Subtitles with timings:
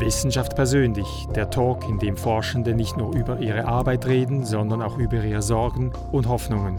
[0.00, 4.96] Wissenschaft persönlich, der Talk, in dem Forschende nicht nur über ihre Arbeit reden, sondern auch
[4.96, 6.78] über ihre Sorgen und Hoffnungen.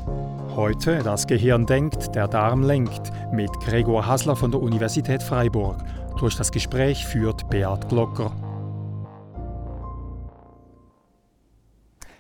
[0.56, 5.84] Heute das Gehirn denkt, der Darm lenkt mit Gregor Hasler von der Universität Freiburg.
[6.18, 8.32] Durch das Gespräch führt Beat Glocker.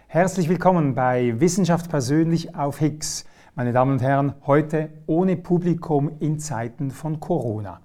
[0.07, 3.25] Herzlich willkommen bei Wissenschaft persönlich auf Higgs.
[3.55, 7.81] Meine Damen und Herren, heute ohne Publikum in Zeiten von Corona.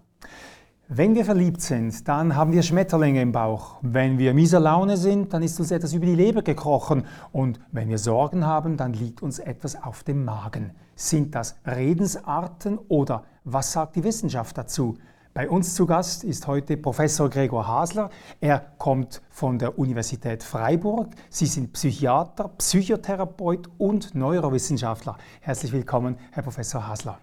[0.89, 3.77] Wenn wir verliebt sind, dann haben wir Schmetterlinge im Bauch.
[3.81, 7.07] Wenn wir mieser Laune sind, dann ist uns etwas über die Leber gekrochen.
[7.33, 10.73] Und wenn wir Sorgen haben, dann liegt uns etwas auf dem Magen.
[10.95, 14.99] Sind das Redensarten oder was sagt die Wissenschaft dazu?
[15.33, 18.11] Bei uns zu Gast ist heute Professor Gregor Hasler.
[18.43, 21.15] Er kommt von der Universität Freiburg.
[21.31, 25.17] Sie sind Psychiater, Psychotherapeut und Neurowissenschaftler.
[25.41, 27.19] Herzlich willkommen, Herr Professor Hasler.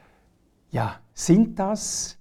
[0.72, 2.18] Ja, sind das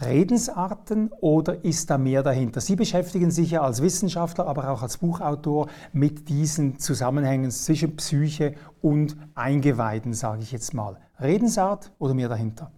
[0.00, 2.60] Redensarten oder ist da mehr dahinter?
[2.60, 8.54] Sie beschäftigen sich ja als Wissenschaftler, aber auch als Buchautor mit diesen Zusammenhängen zwischen Psyche
[8.80, 10.96] und Eingeweiden, sage ich jetzt mal.
[11.20, 12.72] Redensart oder mehr dahinter?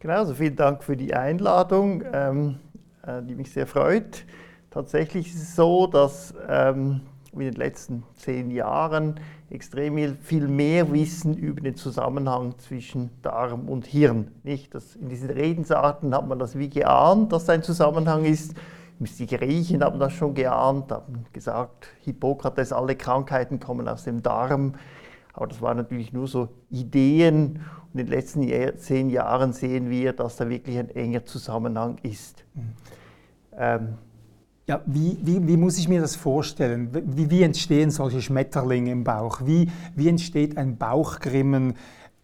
[0.00, 2.56] Genau, also vielen Dank für die Einladung, ähm,
[3.06, 4.24] äh, die mich sehr freut.
[4.70, 7.02] Tatsächlich ist es so, dass ähm,
[7.40, 13.86] in den letzten zehn Jahren extrem viel mehr wissen über den Zusammenhang zwischen Darm und
[13.86, 14.30] Hirn.
[14.42, 14.74] Nicht?
[14.74, 18.54] Das, in diesen Redensarten hat man das wie geahnt, dass da ein Zusammenhang ist.
[18.98, 24.74] Die Griechen haben das schon geahnt, haben gesagt, Hippokrates, alle Krankheiten kommen aus dem Darm.
[25.32, 27.60] Aber das waren natürlich nur so Ideen.
[27.92, 32.44] Und in den letzten zehn Jahren sehen wir, dass da wirklich ein enger Zusammenhang ist.
[32.54, 32.72] Mhm.
[33.56, 33.94] Ähm,
[34.66, 36.88] ja, wie, wie, wie, muss ich mir das vorstellen?
[36.92, 39.42] Wie, wie entstehen solche Schmetterlinge im Bauch?
[39.44, 39.70] Wie,
[40.08, 41.74] entsteht ein Bauchgrimmen?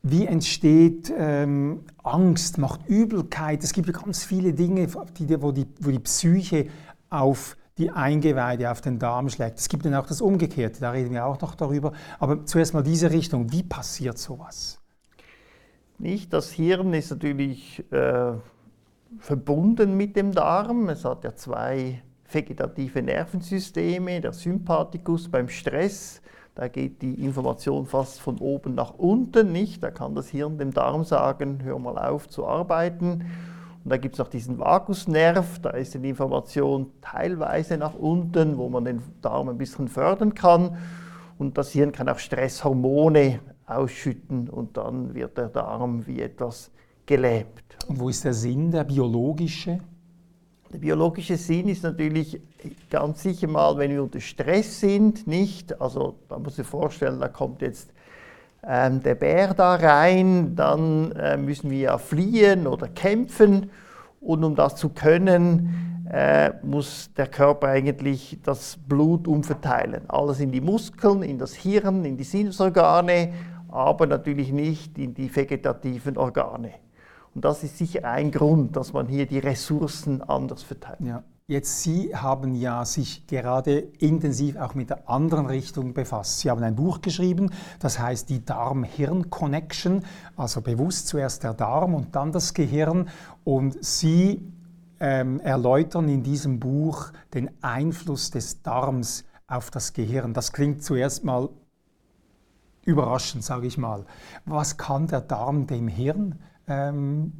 [0.02, 3.62] Wie entsteht ähm, Angst, macht Übelkeit?
[3.62, 4.86] Es gibt ja ganz viele Dinge,
[5.18, 6.68] die, wo, die, wo die Psyche
[7.10, 9.58] auf die Eingeweide, auf den Darm schlägt.
[9.58, 11.92] Es gibt dann auch das Umgekehrte, da reden wir auch noch darüber.
[12.18, 13.52] Aber zuerst mal diese Richtung.
[13.52, 14.80] Wie passiert sowas?
[15.98, 18.32] Nicht, das Hirn ist natürlich äh,
[19.18, 20.88] verbunden mit dem Darm.
[20.88, 22.02] Es hat ja zwei
[22.32, 26.20] vegetative Nervensysteme, der Sympathikus beim Stress.
[26.54, 29.82] Da geht die Information fast von oben nach unten, nicht?
[29.82, 33.24] Da kann das Hirn dem Darm sagen, hör mal auf zu arbeiten.
[33.82, 38.68] Und da gibt es noch diesen Vagusnerv, da ist die Information teilweise nach unten, wo
[38.68, 40.76] man den Darm ein bisschen fördern kann.
[41.38, 46.70] Und das Hirn kann auch Stresshormone ausschütten und dann wird der Darm wie etwas
[47.06, 47.64] gelähmt.
[47.88, 49.80] Und wo ist der Sinn, der biologische?
[50.72, 52.40] Der biologische Sinn ist natürlich
[52.90, 55.80] ganz sicher mal, wenn wir unter Stress sind, nicht.
[55.80, 57.90] Also da muss ich vorstellen, da kommt jetzt
[58.64, 63.70] ähm, der Bär da rein, dann äh, müssen wir ja fliehen oder kämpfen.
[64.20, 70.08] Und um das zu können, äh, muss der Körper eigentlich das Blut umverteilen.
[70.08, 73.32] Alles in die Muskeln, in das Hirn, in die Sinnesorgane,
[73.68, 76.74] aber natürlich nicht in die vegetativen Organe.
[77.34, 81.00] Und das ist sicher ein Grund, dass man hier die Ressourcen anders verteilt.
[81.00, 81.22] Ja.
[81.50, 86.38] Jetzt Sie haben ja sich gerade intensiv auch mit der anderen Richtung befasst.
[86.38, 90.04] Sie haben ein Buch geschrieben, das heißt die Darm-Hirn-Connection,
[90.36, 93.08] also bewusst zuerst der Darm und dann das Gehirn.
[93.42, 94.48] Und Sie
[95.00, 100.34] ähm, erläutern in diesem Buch den Einfluss des Darms auf das Gehirn.
[100.34, 101.48] Das klingt zuerst mal
[102.84, 104.06] überraschend, sage ich mal.
[104.44, 106.38] Was kann der Darm dem Hirn
[106.70, 107.32] ähm,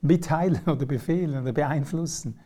[0.00, 2.38] mitteilen oder befehlen oder beeinflussen.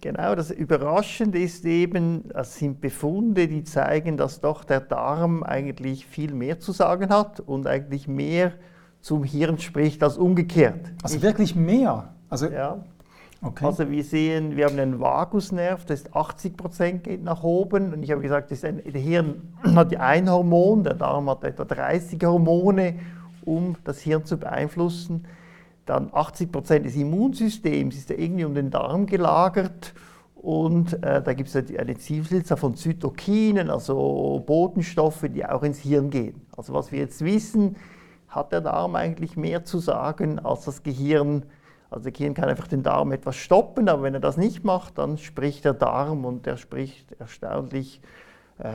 [0.00, 6.06] Genau, das Überraschende ist eben, es sind Befunde, die zeigen, dass doch der Darm eigentlich
[6.06, 8.52] viel mehr zu sagen hat und eigentlich mehr
[9.00, 10.92] zum Hirn spricht als umgekehrt.
[11.02, 12.14] Also wirklich mehr?
[12.28, 12.84] Also, ja.
[13.42, 13.64] Okay.
[13.66, 18.02] Also wir sehen, wir haben einen Vagusnerv, das ist 80 Prozent geht nach oben und
[18.02, 22.22] ich habe gesagt, das ein, der Hirn hat ein Hormon, der Darm hat etwa 30
[22.24, 22.94] Hormone,
[23.44, 25.26] um das Hirn zu beeinflussen
[25.86, 29.94] dann 80 Prozent des Immunsystems ist ja irgendwie um den Darm gelagert
[30.44, 36.10] und äh, da gibt es eine Vielzahl von Zytokinen, also Botenstoffe, die auch ins Hirn
[36.10, 36.46] gehen.
[36.54, 37.76] Also was wir jetzt wissen,
[38.28, 41.46] hat der Darm eigentlich mehr zu sagen als das Gehirn.
[41.88, 44.98] Also der Gehirn kann einfach den Darm etwas stoppen, aber wenn er das nicht macht,
[44.98, 48.02] dann spricht der Darm und der spricht erstaunlich
[48.58, 48.68] äh,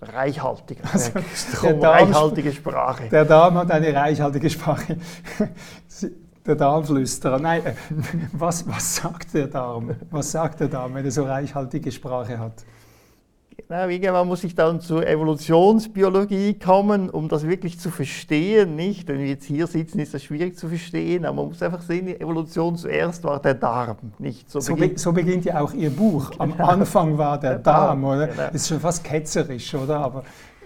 [0.00, 3.08] reichhaltig, also, äh, reichhaltige Sprache.
[3.08, 4.98] Der Darm hat eine reichhaltige Sprache.
[6.48, 7.38] Der Darmflüsterer.
[7.38, 7.74] Nein, äh,
[8.32, 9.94] was, was sagt der Darm?
[10.10, 12.64] Was sagt der Darm, wenn er so reichhaltige Sprache hat?
[13.68, 18.76] Genau, irgendwann muss ich dann zur Evolutionsbiologie kommen, um das wirklich zu verstehen.
[18.76, 21.82] Nicht, wenn wir jetzt hier sitzen, ist das schwierig zu verstehen, aber man muss einfach
[21.82, 23.98] sehen, Evolution zuerst war der Darm.
[24.18, 24.50] Nicht?
[24.50, 26.30] So, so, beginnt, be so beginnt ja auch Ihr Buch.
[26.38, 26.66] Am genau.
[26.66, 28.28] Anfang war der, der Darm, Darm, oder?
[28.28, 28.42] Genau.
[28.46, 29.98] Das ist schon fast ketzerisch, oder?
[29.98, 30.24] Aber,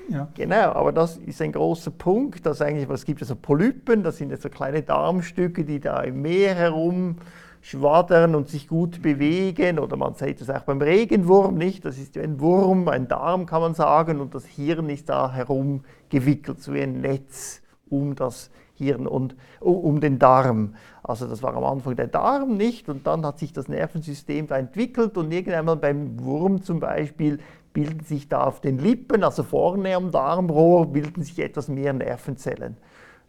[0.08, 0.28] ja.
[0.34, 4.19] Genau, aber das ist ein großer Punkt, dass eigentlich, was gibt es so Polypen, das
[4.19, 7.16] sind jetzt so kleine Darmstücke, die da im Meer herum
[7.62, 9.78] schwaddern und sich gut bewegen.
[9.78, 11.84] Oder man sieht es auch beim Regenwurm nicht.
[11.84, 14.20] Das ist ein Wurm, ein Darm kann man sagen.
[14.20, 19.37] Und das Hirn ist da herum gewickelt, so wie ein Netz um das Hirn und
[19.60, 20.75] um den Darm.
[21.02, 24.56] Also das war am Anfang der Darm nicht und dann hat sich das Nervensystem da
[24.56, 27.38] entwickelt und irgendwann beim Wurm zum Beispiel
[27.72, 32.76] bilden sich da auf den Lippen, also vorne am Darmrohr, bilden sich etwas mehr Nervenzellen.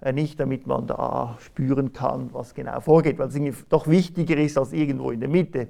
[0.02, 4.58] Äh, nicht, damit man da spüren kann, was genau vorgeht, weil es doch wichtiger ist
[4.58, 5.68] als irgendwo in der Mitte.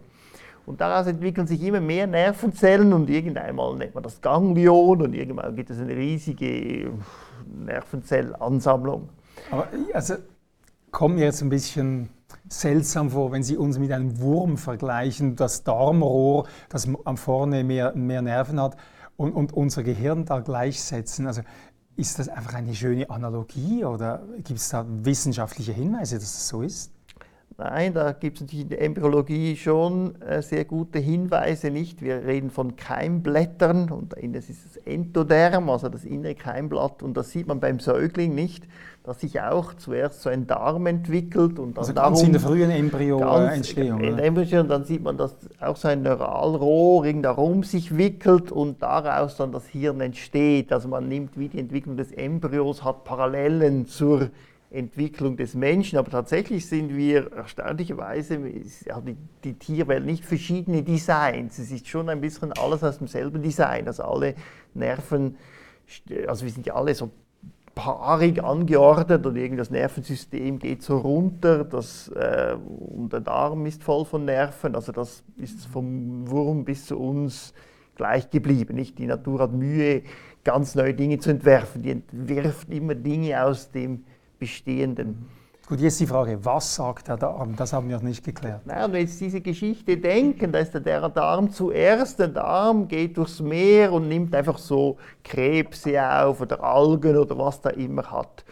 [0.65, 5.55] Und daraus entwickeln sich immer mehr Nervenzellen und irgendeinmal nennt man das Ganglion und irgendwann
[5.55, 6.91] gibt es eine riesige
[7.53, 9.09] Nervenzellansammlung.
[9.51, 10.15] Aber also
[10.89, 12.09] kommt mir jetzt ein bisschen
[12.49, 17.95] seltsam vor, wenn Sie uns mit einem Wurm vergleichen, das Darmrohr, das am vorne mehr,
[17.95, 18.77] mehr Nerven hat,
[19.15, 21.27] und, und unser Gehirn da gleichsetzen.
[21.27, 21.41] Also
[21.95, 26.61] ist das einfach eine schöne Analogie oder gibt es da wissenschaftliche Hinweise, dass es so
[26.61, 26.91] ist?
[27.55, 32.01] Nein, da gibt es natürlich in der Embryologie schon äh, sehr gute Hinweise, nicht?
[32.01, 37.29] Wir reden von Keimblättern und das ist das Entoderm, also das innere Keimblatt und das
[37.29, 38.67] sieht man beim Säugling nicht,
[39.03, 42.41] dass sich auch zuerst so ein Darm entwickelt und dann also ganz darum, in der
[42.41, 43.99] frühen Embryo-Entstehung.
[44.01, 48.51] In der Embryo und dann sieht man, dass auch so ein Neuralrohr darum sich wickelt
[48.51, 50.71] und daraus dann das Hirn entsteht.
[50.71, 54.29] Also man nimmt wie die Entwicklung des Embryos, hat Parallelen zur
[54.71, 58.39] Entwicklung des Menschen, aber tatsächlich sind wir erstaunlicherweise,
[58.89, 61.59] hat die, die, Tierwelt nicht verschiedene Designs.
[61.59, 63.85] Es ist schon ein bisschen alles aus demselben Design.
[63.85, 64.33] Also alle
[64.73, 65.35] Nerven,
[66.25, 67.11] also wir sind ja alle so
[67.75, 73.83] paarig angeordnet und irgendwie das Nervensystem geht so runter das, äh, und der Darm ist
[73.83, 74.75] voll von Nerven.
[74.75, 77.53] Also das ist vom Wurm bis zu uns
[77.95, 78.75] gleich geblieben.
[78.75, 78.99] Nicht?
[78.99, 80.03] Die Natur hat Mühe,
[80.43, 81.81] ganz neue Dinge zu entwerfen.
[81.81, 84.03] Die entwirft immer Dinge aus dem
[84.39, 85.25] Bestehenden.
[85.65, 87.55] Gut, jetzt die Frage, was sagt der Darm?
[87.55, 88.63] Das haben wir noch nicht geklärt.
[88.65, 93.39] Na, wenn jetzt diese Geschichte denken, da ist der Darm zuerst, der Darm geht durchs
[93.39, 98.43] Meer und nimmt einfach so Krebse auf oder Algen oder was da immer hat.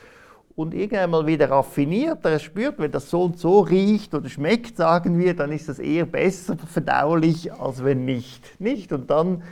[0.56, 4.78] Und irgendwann mal wieder raffiniert, er spürt, wenn das so und so riecht oder schmeckt,
[4.78, 8.58] sagen wir, dann ist das eher besser verdaulich, als wenn nicht.
[8.62, 8.94] nicht?
[8.94, 9.44] Und dann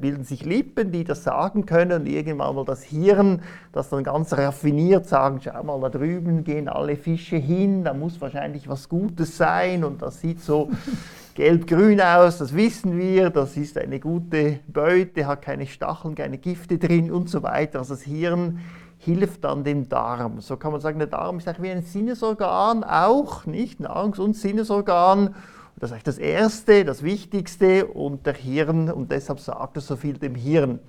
[0.00, 4.32] bilden sich Lippen, die das sagen können und irgendwann mal das Hirn, das dann ganz
[4.32, 9.36] raffiniert sagen, schau mal, da drüben gehen alle Fische hin, da muss wahrscheinlich was Gutes
[9.36, 10.70] sein und das sieht so
[11.34, 16.78] gelb-grün aus, das wissen wir, das ist eine gute Beute, hat keine Stacheln, keine Gifte
[16.78, 17.78] drin und so weiter.
[17.78, 18.60] Also das Hirn
[18.98, 20.40] hilft dann dem Darm.
[20.40, 23.80] So kann man sagen, der Darm ist eigentlich wie ein Sinnesorgan auch, nicht?
[23.80, 25.34] Nahrungs- und Sinnesorgan
[25.78, 29.96] das ist eigentlich das Erste, das Wichtigste und der Hirn, und deshalb sagt er so
[29.96, 30.80] viel dem Hirn.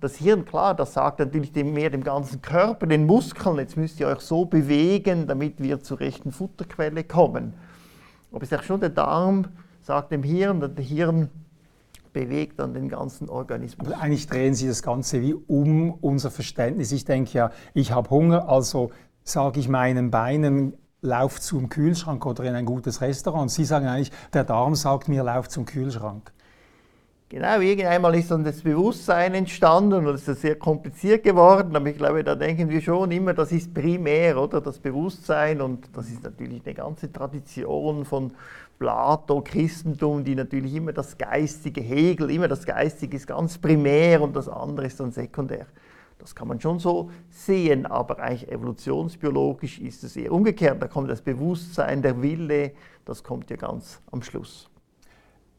[0.00, 3.98] Das Hirn, klar, das sagt natürlich dem, mehr dem ganzen Körper, den Muskeln, jetzt müsst
[3.98, 7.54] ihr euch so bewegen, damit wir zur rechten Futterquelle kommen.
[8.30, 9.46] Aber es ist auch schon der Darm,
[9.82, 11.30] sagt dem Hirn, der Hirn
[12.12, 13.88] bewegt dann den ganzen Organismus.
[13.88, 16.92] Aber eigentlich drehen Sie das Ganze wie um unser Verständnis.
[16.92, 18.90] Ich denke ja, ich habe Hunger, also
[19.24, 23.50] sage ich meinen Beinen, lauf zum Kühlschrank oder in ein gutes Restaurant.
[23.50, 26.32] Sie sagen eigentlich, der Darm sagt mir, lauf zum Kühlschrank.
[27.30, 31.98] Genau, irgendeinmal ist dann das Bewusstsein entstanden und es ist sehr kompliziert geworden, aber ich
[31.98, 34.62] glaube, da denken wir schon immer, das ist primär, oder?
[34.62, 38.30] Das Bewusstsein und das ist natürlich eine ganze Tradition von
[38.78, 44.34] Plato, Christentum, die natürlich immer das Geistige, Hegel, immer das Geistige ist ganz primär und
[44.34, 45.66] das andere ist dann sekundär.
[46.18, 50.82] Das kann man schon so sehen, aber eigentlich evolutionsbiologisch ist es eher umgekehrt.
[50.82, 52.72] Da kommt das Bewusstsein, der Wille,
[53.04, 54.68] das kommt ja ganz am Schluss.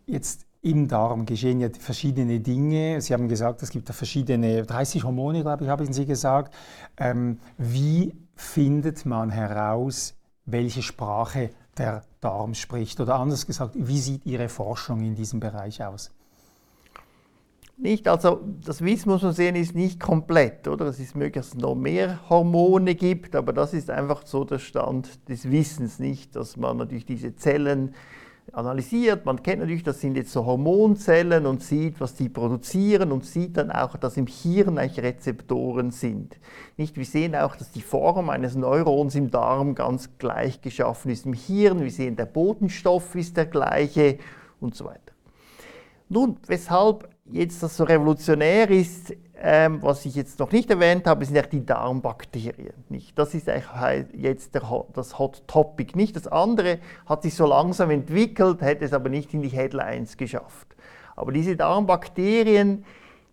[0.05, 2.99] Jetzt im Darm geschehen ja verschiedene Dinge.
[3.01, 6.53] Sie haben gesagt, es gibt da verschiedene, 30 Hormone, glaube ich, haben Sie gesagt.
[6.97, 12.99] Ähm, wie findet man heraus, welche Sprache der Darm spricht?
[12.99, 16.11] Oder anders gesagt, wie sieht Ihre Forschung in diesem Bereich aus?
[17.81, 20.87] Nicht, also das Wissen muss man sehen, ist nicht komplett, oder?
[20.87, 24.59] Es ist möglich, dass es noch mehr Hormone gibt, aber das ist einfach so der
[24.59, 27.95] Stand des Wissens, nicht, dass man natürlich diese Zellen
[28.51, 29.25] analysiert.
[29.25, 33.55] Man kennt natürlich, das sind jetzt so Hormonzellen und sieht, was die produzieren und sieht
[33.55, 36.37] dann auch, dass im Hirn eigentlich Rezeptoren sind.
[36.75, 41.25] Nicht, wir sehen auch, dass die Form eines Neurons im Darm ganz gleich geschaffen ist
[41.25, 41.81] im Hirn.
[41.81, 44.17] Wir sehen, der Bodenstoff ist der gleiche
[44.59, 45.08] und so weiter.
[46.11, 51.23] Nun, weshalb jetzt das so revolutionär ist, ähm, was ich jetzt noch nicht erwähnt habe,
[51.23, 52.73] sind eigentlich die Darmbakterien.
[52.89, 53.17] Nicht?
[53.17, 53.47] Das ist
[54.13, 55.95] jetzt der, das Hot Topic.
[55.95, 60.17] Nicht das andere hat sich so langsam entwickelt, hätte es aber nicht in die Headlines
[60.17, 60.75] geschafft.
[61.15, 62.85] Aber diese Darmbakterien,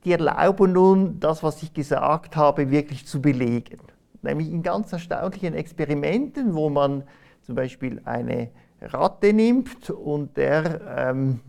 [0.04, 3.78] die erlauben nun, das, was ich gesagt habe, wirklich zu belegen.
[4.20, 7.04] Nämlich in ganz erstaunlichen Experimenten, wo man
[7.40, 8.50] zum Beispiel eine
[8.82, 11.40] Ratte nimmt und der ähm,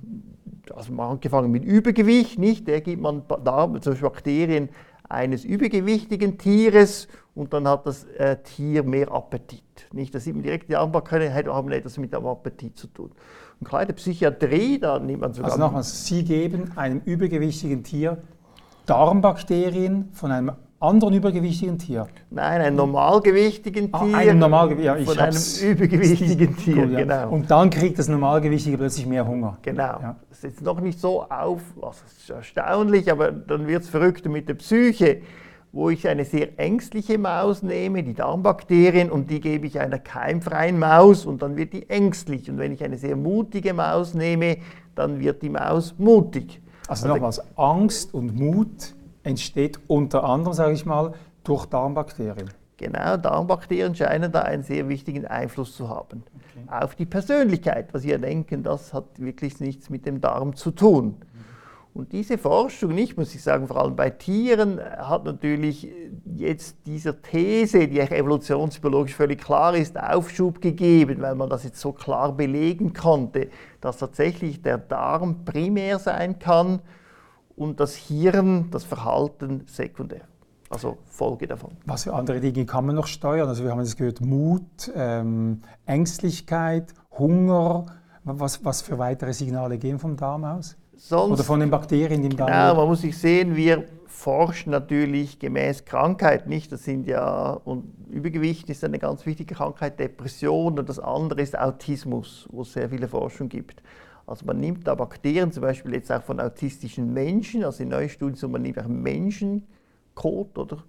[0.72, 2.68] also mal angefangen mit Übergewicht, nicht?
[2.68, 4.70] Der gibt man da, zum Beispiel Bakterien
[5.10, 9.64] eines übergewichtigen Tieres und dann hat das äh, Tier mehr Appetit.
[9.94, 10.14] Nicht?
[10.14, 13.12] Da sieht man direkt, die Darmbakterien haben etwas mit dem Appetit zu tun.
[13.60, 15.52] Und gerade Psychiatrie, da nimmt man sogar...
[15.52, 18.18] Also nochmals, Sie geben einem übergewichtigen Tier
[18.86, 22.08] Darmbakterien von einem anderen übergewichtigen Tier?
[22.30, 24.16] Nein, einem normalgewichtigen ah, Tier.
[24.16, 25.38] Ah, einem Normalgewichtigen, ja, Von einem
[25.72, 27.00] übergewichtigen Tier, gut, ja.
[27.00, 27.30] genau.
[27.30, 29.58] Und dann kriegt das Normalgewichtige plötzlich mehr Hunger.
[29.64, 29.84] Genau.
[29.84, 30.16] Ja.
[30.30, 34.30] Das ist jetzt noch nicht so auf, also ist erstaunlich, aber dann wird es verrückter
[34.30, 35.22] mit der Psyche,
[35.72, 40.80] wo ich eine sehr ängstliche Maus nehme, die Darmbakterien, und die gebe ich einer keimfreien
[40.80, 42.50] Maus und dann wird die ängstlich.
[42.50, 44.58] Und wenn ich eine sehr mutige Maus nehme,
[44.96, 46.62] dann wird die Maus mutig.
[46.88, 48.96] Also, also nochmals, Angst und Mut
[49.28, 52.50] entsteht unter anderem, sage ich mal, durch Darmbakterien.
[52.78, 56.24] Genau, Darmbakterien scheinen da einen sehr wichtigen Einfluss zu haben.
[56.56, 56.84] Okay.
[56.84, 61.18] Auf die Persönlichkeit, was wir denken, das hat wirklich nichts mit dem Darm zu tun.
[61.96, 65.92] Und diese Forschung, nicht muss ich sagen, vor allem bei Tieren, hat natürlich
[66.36, 71.94] jetzt dieser These, die evolutionsbiologisch völlig klar ist, Aufschub gegeben, weil man das jetzt so
[71.94, 73.50] klar belegen konnte,
[73.82, 76.82] dass tatsächlich der Darm primär sein kann
[77.58, 80.22] und das Hirn, das Verhalten sekundär.
[80.70, 81.72] Also Folge davon.
[81.86, 83.48] Was für andere Dinge kann man noch steuern?
[83.48, 87.86] Also wir haben jetzt gehört, Mut, ähm, Ängstlichkeit, Hunger.
[88.24, 90.76] Was, was für weitere Signale gehen vom Darm aus?
[90.98, 92.48] Sonst, Oder von den Bakterien im Darm?
[92.48, 96.72] Genau, man muss sich sehen, wir forschen natürlich gemäß Krankheit nicht.
[96.72, 101.58] Das sind ja, und Übergewicht ist eine ganz wichtige Krankheit, Depression und das andere ist
[101.58, 103.82] Autismus, wo es sehr viele Forschung gibt.
[104.28, 108.10] Also man nimmt da Bakterien, zum Beispiel jetzt auch von autistischen Menschen, also in neuen
[108.10, 110.84] Studien, so man nimmt auch Menschenkot oder,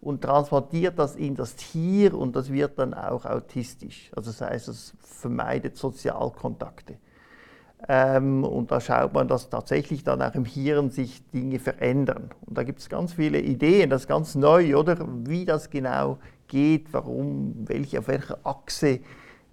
[0.00, 4.12] und transportiert das in das Tier und das wird dann auch autistisch.
[4.14, 6.98] Also das heißt, es vermeidet Sozialkontakte.
[7.88, 12.30] Ähm, und da schaut man, dass tatsächlich dann auch im Hirn sich Dinge verändern.
[12.46, 14.96] Und da gibt es ganz viele Ideen, das ist ganz neu, oder?
[15.26, 19.00] Wie das genau geht, warum, welche, auf welcher Achse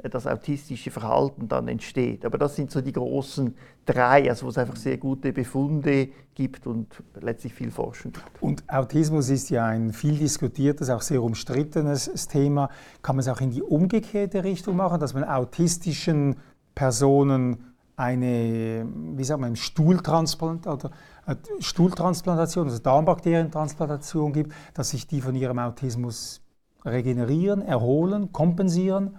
[0.10, 2.25] das autistische Verhalten dann entsteht.
[2.25, 3.55] Aber das sind so die großen
[3.86, 6.88] drei, also wo es einfach sehr gute Befunde gibt und
[7.20, 8.41] letztlich viel Forschung gibt.
[8.41, 12.70] Und Autismus ist ja ein viel diskutiertes, auch sehr umstrittenes Thema.
[13.01, 16.36] Kann man es auch in die umgekehrte Richtung machen, dass man autistischen
[16.74, 25.60] Personen eine, wie sagt man, äh, Stuhltransplantation, also Darmbakterientransplantation gibt, dass sich die von ihrem
[25.60, 26.41] Autismus
[26.84, 29.17] regenerieren, erholen, kompensieren?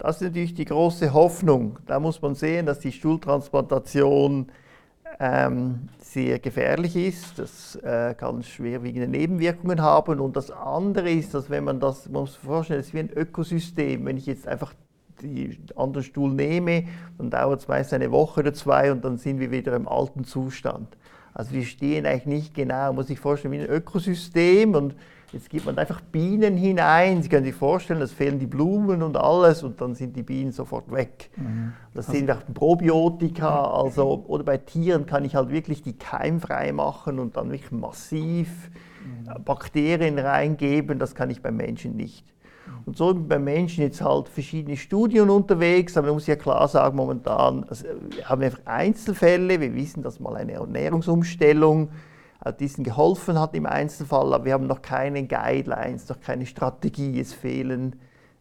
[0.00, 1.78] Das ist natürlich die große Hoffnung.
[1.86, 4.46] Da muss man sehen, dass die Stuhltransplantation
[5.18, 7.38] ähm, sehr gefährlich ist.
[7.38, 10.18] Das äh, kann schwerwiegende Nebenwirkungen haben.
[10.20, 13.00] Und das andere ist, dass wenn man das, man muss sich vorstellen, es ist wie
[13.00, 14.06] ein Ökosystem.
[14.06, 14.72] Wenn ich jetzt einfach
[15.20, 16.84] den anderen Stuhl nehme,
[17.18, 20.24] dann dauert es meist eine Woche oder zwei und dann sind wir wieder im alten
[20.24, 20.96] Zustand.
[21.34, 24.94] Also wir stehen eigentlich nicht genau, muss sich vorstellen, wie ein Ökosystem und
[25.32, 27.22] Jetzt gibt man einfach Bienen hinein.
[27.22, 30.50] Sie können sich vorstellen, es fehlen die Blumen und alles und dann sind die Bienen
[30.50, 31.30] sofort weg.
[31.36, 31.72] Mhm.
[31.94, 33.70] Das sind auch Probiotika.
[33.70, 38.70] Also, oder bei Tieren kann ich halt wirklich die keimfrei machen und dann wirklich massiv
[39.04, 39.44] mhm.
[39.44, 40.98] Bakterien reingeben.
[40.98, 42.26] Das kann ich beim Menschen nicht.
[42.86, 46.66] Und so sind beim Menschen jetzt halt verschiedene Studien unterwegs, aber man muss ja klar
[46.68, 47.86] sagen, momentan also
[48.24, 49.60] haben wir einfach Einzelfälle.
[49.60, 51.90] Wir wissen, dass mal eine Ernährungsumstellung
[52.58, 57.32] diesen geholfen hat im Einzelfall, aber wir haben noch keine Guidelines, noch keine Strategie, es
[57.32, 57.96] fehlen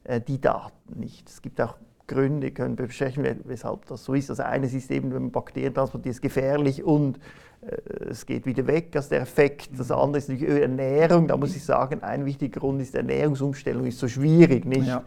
[0.05, 1.29] äh, die Daten nicht.
[1.29, 1.75] Es gibt auch
[2.07, 4.29] Gründe, können wir besprechen, weshalb das so ist.
[4.29, 7.19] Also eines ist eben, wenn man Bakterien transportiert, ist gefährlich und
[7.61, 9.69] äh, es geht wieder weg, also der Effekt.
[9.77, 13.99] Das andere ist natürlich Ernährung, da muss ich sagen, ein wichtiger Grund ist, Ernährungsumstellung ist
[13.99, 14.87] so schwierig, nicht?
[14.87, 15.03] Ja.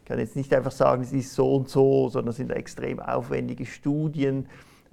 [0.00, 2.98] Ich kann jetzt nicht einfach sagen, es ist so und so, sondern es sind extrem
[2.98, 4.46] aufwendige Studien,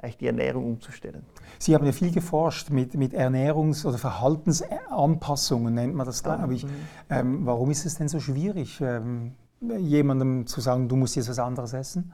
[0.06, 1.24] eigentlich die Ernährung umzustellen.
[1.60, 6.64] Sie haben ja viel geforscht mit, mit Ernährungs- oder Verhaltensanpassungen, nennt man das, glaube ich.
[6.64, 6.70] Mhm.
[7.10, 9.34] Ähm, warum ist es denn so schwierig, ähm,
[9.80, 12.14] jemandem zu sagen, du musst jetzt was anderes essen?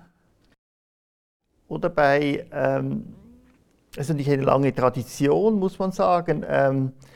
[1.68, 3.14] Oder bei, ähm,
[3.94, 6.46] es ist natürlich eine lange Tradition, muss man sagen.
[6.48, 7.11] Ähm, äh,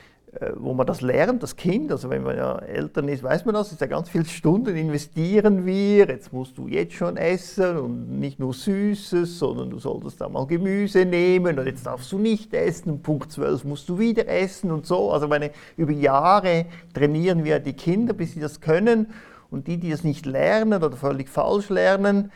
[0.56, 3.72] wo man das lernt, das Kind, also wenn man ja Eltern ist, weiß man das,
[3.72, 8.38] ist ja ganz viele Stunden investieren wir, jetzt musst du jetzt schon essen und nicht
[8.38, 13.00] nur Süßes, sondern du solltest da mal Gemüse nehmen und jetzt darfst du nicht essen.
[13.02, 15.10] Punkt 12 musst du wieder essen und so.
[15.10, 19.08] Also meine, über Jahre trainieren wir die Kinder, bis sie das können.
[19.50, 22.32] Und die, die das nicht lernen oder völlig falsch lernen,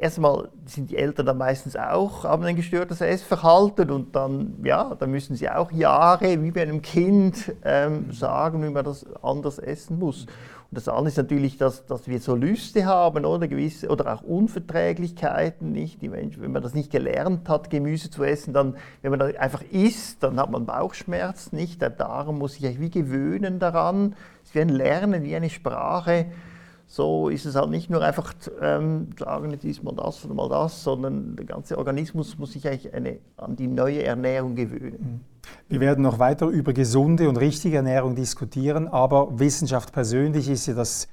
[0.00, 5.10] erstmal sind die Eltern dann meistens auch, haben ein gestörtes Essverhalten und dann, ja, dann
[5.10, 9.98] müssen sie auch Jahre, wie bei einem Kind, ähm, sagen, wie man das anders essen
[9.98, 10.26] muss.
[10.70, 14.22] Und das andere ist natürlich, dass, dass wir so Lüste haben oder gewisse oder auch
[14.22, 16.02] Unverträglichkeiten, nicht?
[16.02, 19.34] Die Menschen, wenn man das nicht gelernt hat, Gemüse zu essen, dann, wenn man das
[19.36, 21.80] einfach isst, dann hat man Bauchschmerzen, nicht?
[21.80, 24.14] Der Darm muss sich wie gewöhnen daran.
[24.42, 26.26] Es ist wie ein Lernen, wie eine Sprache
[26.90, 30.48] so ist es halt nicht nur einfach ähm, sagen, jetzt ist mal das oder mal
[30.48, 34.98] das, sondern der ganze Organismus muss sich eigentlich eine, an die neue Ernährung gewöhnen.
[34.98, 35.20] Mhm.
[35.68, 40.74] Wir werden noch weiter über gesunde und richtige Ernährung diskutieren, aber Wissenschaft persönlich ist ja
[40.74, 41.08] das,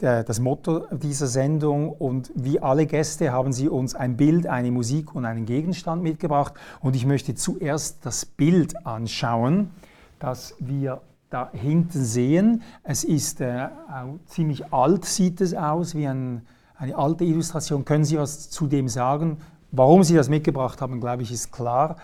[0.00, 4.72] der, das Motto dieser Sendung und wie alle Gäste haben Sie uns ein Bild, eine
[4.72, 9.70] Musik und einen Gegenstand mitgebracht und ich möchte zuerst das Bild anschauen,
[10.18, 12.62] das wir da hinten sehen.
[12.82, 13.68] Es ist äh,
[14.26, 16.42] ziemlich alt, sieht es aus, wie ein,
[16.76, 17.84] eine alte Illustration.
[17.84, 19.38] Können Sie was zu dem sagen?
[19.70, 21.96] Warum Sie das mitgebracht haben, glaube ich, ist klar.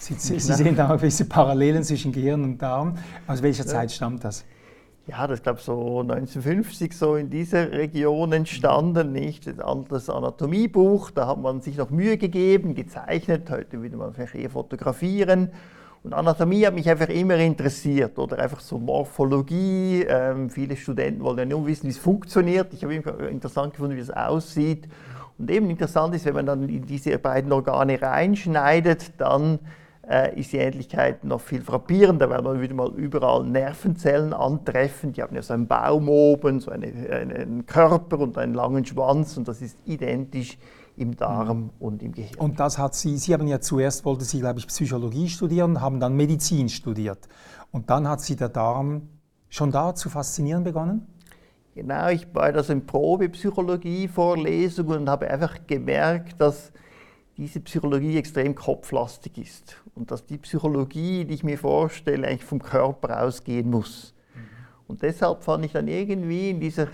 [0.00, 2.98] Sie, Sie, sehen da gewisse Parallelen zwischen Gehirn und Darm.
[3.26, 3.70] Aus welcher ja.
[3.70, 4.44] Zeit stammt das?
[5.06, 9.46] Ja, das glaube so 1950 so in dieser Region entstanden, nicht?
[9.46, 14.50] Das Anatomiebuch, da hat man sich noch Mühe gegeben, gezeichnet, heute würde man vielleicht eher
[14.50, 15.50] fotografieren
[16.08, 20.06] und Anatomie hat mich einfach immer interessiert oder einfach so Morphologie.
[20.08, 22.72] Ähm, viele Studenten wollen ja nur wissen, wie es funktioniert.
[22.72, 24.88] Ich habe immer interessant gefunden, wie es aussieht.
[25.36, 29.58] Und eben interessant ist, wenn man dann in diese beiden Organe reinschneidet, dann
[30.08, 35.12] äh, ist die Ähnlichkeit noch viel frappierender, weil man wieder mal überall Nervenzellen antreffen.
[35.12, 39.36] Die haben ja so einen Baum oben, so eine, einen Körper und einen langen Schwanz
[39.36, 40.56] und das ist identisch
[40.98, 42.38] im Darm und im Gehirn.
[42.38, 46.00] Und das hat Sie, Sie haben ja zuerst, wollte Sie, glaube ich, Psychologie studieren, haben
[46.00, 47.28] dann Medizin studiert.
[47.70, 49.08] Und dann hat Sie der Darm
[49.48, 51.06] schon da zu faszinieren begonnen?
[51.74, 56.72] Genau, ich war da so in Probepsychologie-Vorlesungen und habe einfach gemerkt, dass
[57.36, 62.60] diese Psychologie extrem kopflastig ist und dass die Psychologie, die ich mir vorstelle, eigentlich vom
[62.60, 64.12] Körper ausgehen muss.
[64.34, 64.40] Mhm.
[64.88, 66.88] Und deshalb fand ich dann irgendwie in dieser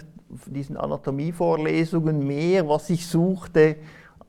[0.46, 3.76] diesen Anatomievorlesungen mehr, was ich suchte,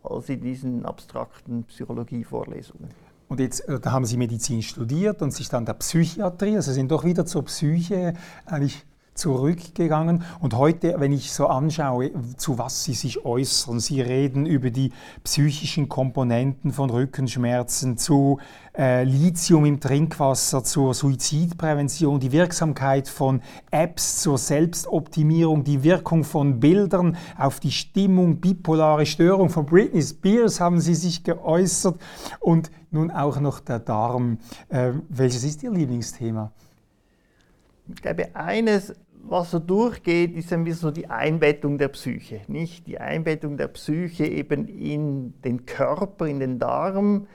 [0.04, 2.90] als in diesen abstrakten Psychologievorlesungen.
[3.28, 6.92] Und jetzt äh, da haben Sie Medizin studiert und sich dann der Psychiatrie, also sind
[6.92, 8.14] doch wieder zur Psyche
[8.46, 10.24] eigentlich zurückgegangen.
[10.42, 14.92] Und heute, wenn ich so anschaue, zu was Sie sich äußern, Sie reden über die
[15.24, 18.40] psychischen Komponenten von Rückenschmerzen, zu
[18.78, 26.60] äh, Lithium im Trinkwasser, zur Suizidprävention, die Wirksamkeit von Apps zur Selbstoptimierung, die Wirkung von
[26.60, 31.98] Bildern auf die Stimmung, bipolare Störung von Britney Spears haben Sie sich geäußert
[32.42, 34.40] und nun auch noch der Darm.
[34.68, 36.52] Äh, welches ist Ihr Lieblingsthema?
[37.88, 38.94] Ich glaube, eines
[39.28, 42.42] was so durchgeht, ist ein bisschen so die Einbettung der Psyche.
[42.48, 42.88] Nicht?
[42.88, 47.28] Die Einbettung der Psyche eben in den Körper, in den Darm.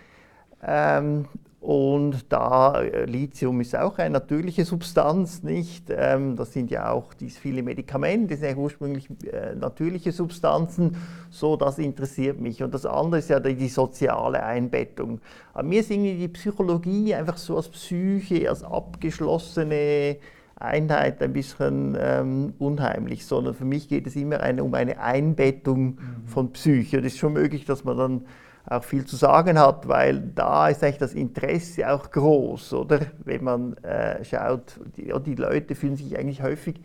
[0.62, 1.26] Ähm,
[1.60, 5.88] und da äh, Lithium ist auch eine natürliche Substanz, nicht?
[5.90, 10.96] Ähm, das sind ja auch dies viele Medikamente, das sind ja ursprünglich äh, natürliche Substanzen.
[11.28, 12.62] So, das interessiert mich.
[12.62, 15.20] Und das andere ist ja die, die soziale Einbettung.
[15.52, 20.16] Aber mir ist irgendwie die Psychologie einfach so als Psyche, als abgeschlossene
[20.60, 25.84] Einheit ein bisschen ähm, unheimlich, sondern für mich geht es immer eine, um eine Einbettung
[25.84, 26.26] mhm.
[26.26, 26.98] von Psyche.
[26.98, 28.24] Und es ist schon möglich, dass man dann
[28.66, 33.00] auch viel zu sagen hat, weil da ist eigentlich das Interesse auch groß, oder?
[33.24, 36.80] Wenn man äh, schaut, die, die, Leute fühlen sich eigentlich häufig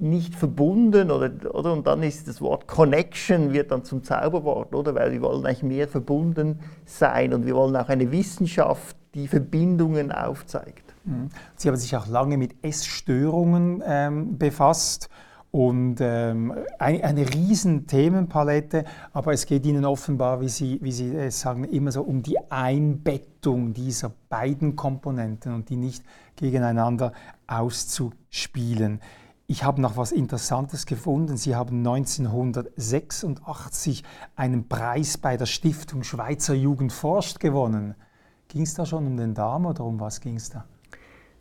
[0.00, 4.94] nicht verbunden oder, oder und dann ist das Wort Connection wird dann zum Zauberwort, oder?
[4.94, 10.12] Weil wir wollen eigentlich mehr verbunden sein und wir wollen auch eine Wissenschaft, die Verbindungen
[10.12, 10.87] aufzeigt.
[11.08, 11.30] Mhm.
[11.56, 15.08] Sie haben sich auch lange mit Essstörungen ähm, befasst
[15.50, 21.14] und ähm, eine, eine riesen Themenpalette, aber es geht Ihnen offenbar, wie Sie, wie Sie
[21.14, 26.04] es sagen, immer so um die Einbettung dieser beiden Komponenten und die nicht
[26.36, 27.14] gegeneinander
[27.46, 29.00] auszuspielen.
[29.46, 31.38] Ich habe noch was Interessantes gefunden.
[31.38, 34.04] Sie haben 1986
[34.36, 37.94] einen Preis bei der Stiftung Schweizer Jugend forscht gewonnen.
[38.48, 40.66] Ging es da schon um den Darm oder um was ging es da?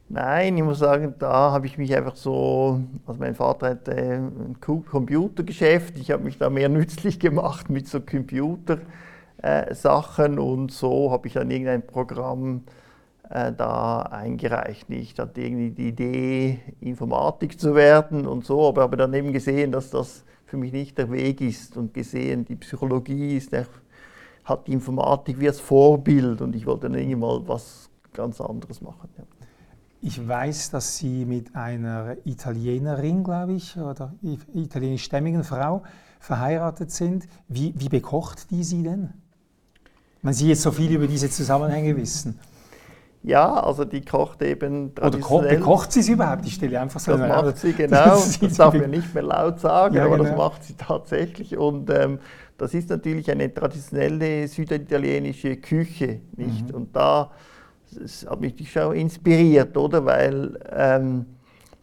[0.09, 4.55] Nein, ich muss sagen, da habe ich mich einfach so, also mein Vater hatte ein
[4.61, 11.33] Computergeschäft, ich habe mich da mehr nützlich gemacht mit so Computersachen und so habe ich
[11.33, 12.63] dann irgendein Programm
[13.29, 14.89] äh, da eingereicht.
[14.89, 19.73] Ich hatte irgendwie die Idee, Informatik zu werden und so, aber habe dann eben gesehen,
[19.73, 23.51] dass das für mich nicht der Weg ist und gesehen, die Psychologie ist
[24.45, 28.81] hat die Informatik wie als Vorbild und ich wollte dann irgendwie mal was ganz anderes
[28.81, 29.09] machen.
[29.17, 29.36] Ja.
[30.01, 34.13] Ich weiß, dass Sie mit einer Italienerin, glaube ich, oder
[34.53, 35.83] italienischstämmigen Frau
[36.19, 37.27] verheiratet sind.
[37.47, 39.09] Wie, wie bekocht die Sie denn?
[40.21, 42.39] Man Sie jetzt so viel über diese Zusammenhänge wissen.
[43.23, 45.47] Ja, also die kocht eben traditionell.
[45.47, 46.45] Oder bekocht sie es überhaupt?
[46.45, 48.05] Ich stelle einfach so Das macht sie, genau.
[48.05, 50.29] Das, das darf man nicht mehr laut sagen, ja, aber genau.
[50.29, 51.57] das macht sie tatsächlich.
[51.57, 52.19] Und ähm,
[52.57, 56.69] das ist natürlich eine traditionelle süditalienische Küche, nicht?
[56.69, 56.75] Mhm.
[56.75, 57.31] Und da
[58.29, 60.05] hat mich schon inspiriert, oder?
[60.05, 61.25] Weil ähm,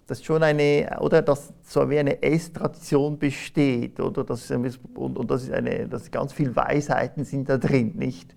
[0.07, 4.25] das schon eine, oder dass so wie eine Esstradition besteht, oder?
[4.25, 8.35] Das ist, und, und das ist eine, dass ganz viele Weisheiten sind da drin, nicht?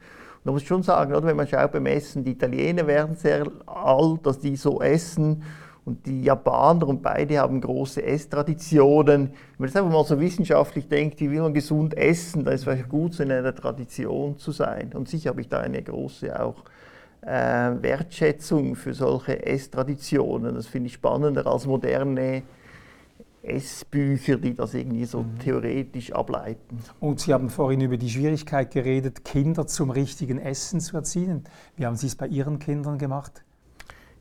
[0.48, 4.26] man muss schon sagen, oder, wenn man schaut beim Essen, die Italiener werden sehr alt,
[4.26, 5.44] dass die so essen
[5.84, 9.28] und die Japaner und beide haben große Esstraditionen.
[9.28, 12.62] Wenn man das einfach mal so wissenschaftlich denkt, wie will man gesund essen, dann ist
[12.62, 14.94] es vielleicht gut, so in einer Tradition zu sein.
[14.94, 16.64] Und sicher habe ich da eine große auch
[17.22, 20.56] Wertschätzung für solche Esstraditionen.
[20.56, 22.44] Das finde ich spannender als moderne
[23.48, 25.40] Essbücher, die das irgendwie so mhm.
[25.40, 26.80] theoretisch ableiten.
[27.00, 31.46] Und Sie haben vorhin über die Schwierigkeit geredet, Kinder zum richtigen Essen zu erziehen.
[31.76, 33.44] Wie haben Sie es bei Ihren Kindern gemacht?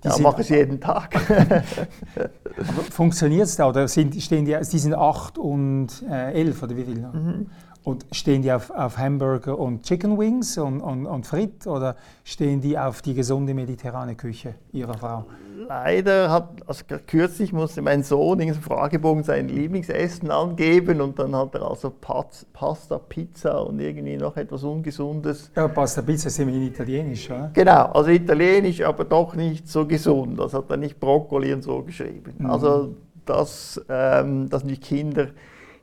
[0.04, 1.18] Die ja, mache ich jeden Tag.
[2.90, 3.68] Funktioniert es da?
[3.68, 6.98] Oder sind, stehen die, die sind acht und äh, elf oder wie viel?
[6.98, 7.46] Mhm.
[7.87, 11.94] Und stehen die auf, auf Hamburger und Chicken Wings und, und, und Frit oder
[12.25, 15.25] stehen die auf die gesunde mediterrane Küche Ihrer Frau?
[15.68, 21.37] Leider hat, also kürzlich musste mein Sohn in diesem Fragebogen sein Lieblingsessen angeben und dann
[21.37, 25.53] hat er also Pasta, Pizza und irgendwie noch etwas Ungesundes.
[25.55, 27.53] Ja, Pasta, Pizza ist immerhin italienisch, oder?
[27.53, 30.40] Genau, also italienisch, aber doch nicht so gesund.
[30.40, 32.35] Das hat er nicht Brokkoli und so geschrieben.
[32.37, 32.51] Mhm.
[32.51, 35.29] Also, dass, ähm, dass die Kinder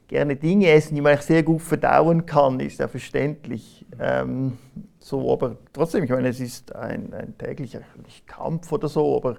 [0.08, 3.86] gerne Dinge essen, die man sehr gut verdauen kann, ist ja verständlich.
[4.00, 4.58] Ähm,
[5.00, 7.82] so, aber trotzdem, ich meine, es ist ein, ein täglicher
[8.26, 9.38] Kampf oder so, aber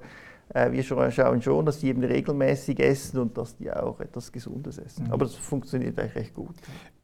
[0.50, 4.79] äh, wir schauen schon, dass die eben regelmäßig essen und dass die auch etwas Gesundes
[4.79, 5.07] essen.
[5.07, 5.12] Mhm.
[5.12, 6.55] Aber das funktioniert eigentlich recht gut.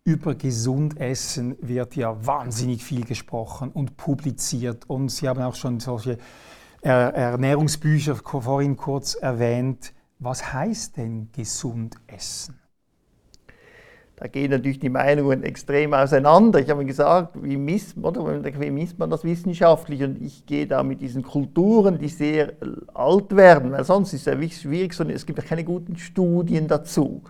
[0.04, 5.78] Über gesund essen wird ja wahnsinnig viel gesprochen und publiziert und Sie haben auch schon
[5.78, 6.18] solche
[6.82, 9.92] Ernährungsbücher vorhin kurz erwähnt.
[10.18, 12.59] Was heißt denn gesund essen?
[14.20, 16.60] Da gehen natürlich die Meinungen extrem auseinander.
[16.60, 20.02] Ich habe gesagt, wie misst, oder, wie misst man das wissenschaftlich?
[20.02, 22.52] Und ich gehe da mit diesen Kulturen, die sehr
[22.92, 26.68] alt werden, weil sonst ist es ja schwierig, sondern es gibt ja keine guten Studien
[26.68, 27.22] dazu.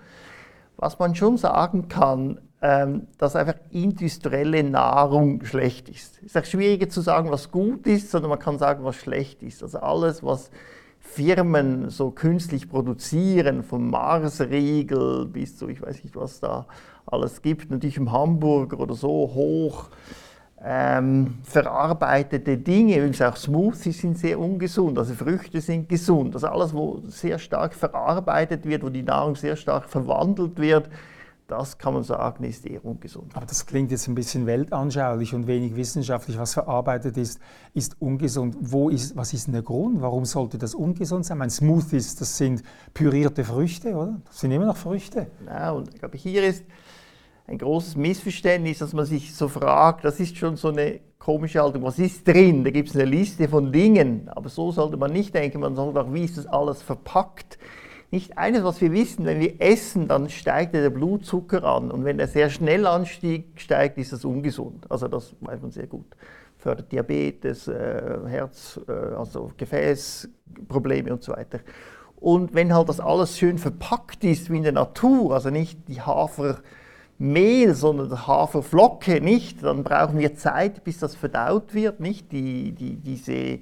[0.79, 6.19] Was man schon sagen kann, ähm, dass einfach industrielle Nahrung schlecht ist.
[6.19, 9.45] Es ist auch schwieriger zu sagen, was gut ist, sondern man kann sagen, was schlecht
[9.45, 9.63] ist.
[9.63, 10.51] Also alles, was
[11.13, 16.67] Firmen so künstlich produzieren, vom Marsriegel bis zu, ich weiß nicht, was da
[17.07, 19.91] alles gibt, natürlich im Hamburger oder so hoch
[20.63, 26.75] ähm, verarbeitete Dinge, übrigens auch Smoothies sind sehr ungesund, also Früchte sind gesund, also alles,
[26.75, 30.89] wo sehr stark verarbeitet wird, wo die Nahrung sehr stark verwandelt wird,
[31.51, 33.33] das kann man sagen, ist eher ungesund.
[33.35, 36.39] Aber das klingt jetzt ein bisschen weltanschaulich und wenig wissenschaftlich.
[36.39, 37.41] Was verarbeitet ist,
[37.75, 38.57] ist ungesund.
[38.61, 40.01] Wo ist, was ist denn der Grund?
[40.01, 41.39] Warum sollte das ungesund sein?
[41.39, 42.63] Mein Smoothies, das sind
[42.95, 44.21] pürierte Früchte, oder?
[44.27, 45.27] Das sind immer noch Früchte.
[45.47, 46.65] Ja, und ich glaube, hier ist
[47.47, 51.83] ein großes Missverständnis, dass man sich so fragt, das ist schon so eine komische Haltung,
[51.83, 52.63] was ist drin?
[52.63, 56.01] Da gibt es eine Liste von Dingen, aber so sollte man nicht denken, man sollte
[56.01, 57.59] auch, wie ist das alles verpackt?
[58.11, 61.91] Nicht eines, was wir wissen, wenn wir essen, dann steigt der Blutzucker an.
[61.91, 64.91] Und wenn er sehr schnell ansteigt, ist das ungesund.
[64.91, 66.07] Also das weiß man sehr gut.
[66.59, 71.61] Fördert Diabetes, äh, Herz, äh, also Gefäßprobleme und so weiter.
[72.17, 76.03] Und wenn halt das alles schön verpackt ist wie in der Natur, also nicht die
[76.03, 82.73] Hafermehl, sondern die Haferflocke, nicht, dann brauchen wir Zeit, bis das verdaut wird, nicht die,
[82.73, 83.61] die, diese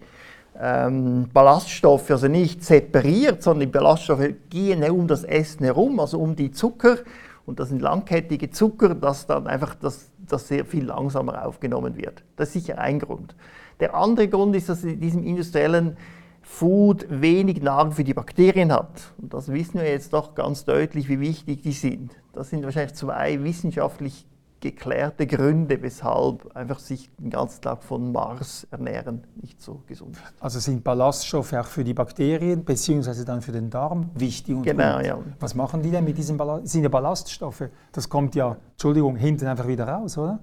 [0.60, 6.34] ähm, Ballaststoffe also nicht separiert, sondern die Ballaststoffe gehen um das Essen herum, also um
[6.34, 6.98] die Zucker.
[7.46, 12.22] Und das sind langkettige Zucker, dass dann einfach das, das sehr viel langsamer aufgenommen wird.
[12.36, 13.34] Das ist sicher ein Grund.
[13.80, 15.96] Der andere Grund ist, dass in diesem industriellen
[16.42, 19.12] Food wenig Nahrung für die Bakterien hat.
[19.18, 22.16] Und das wissen wir jetzt doch ganz deutlich, wie wichtig die sind.
[22.32, 24.26] Das sind wahrscheinlich zwei wissenschaftlich
[24.60, 30.22] geklärte Gründe, weshalb einfach sich den ganzen Tag von Mars ernähren nicht so gesund ist.
[30.42, 33.24] Also sind Ballaststoffe auch für die Bakterien bzw.
[33.24, 35.06] dann für den Darm wichtig und Genau, gut.
[35.06, 35.18] ja.
[35.40, 36.64] Was machen die denn mit diesen Ballaststoffen?
[36.64, 37.62] Das sind ja Ballaststoffe.
[37.92, 40.40] Das kommt ja, Entschuldigung, hinten einfach wieder raus, oder?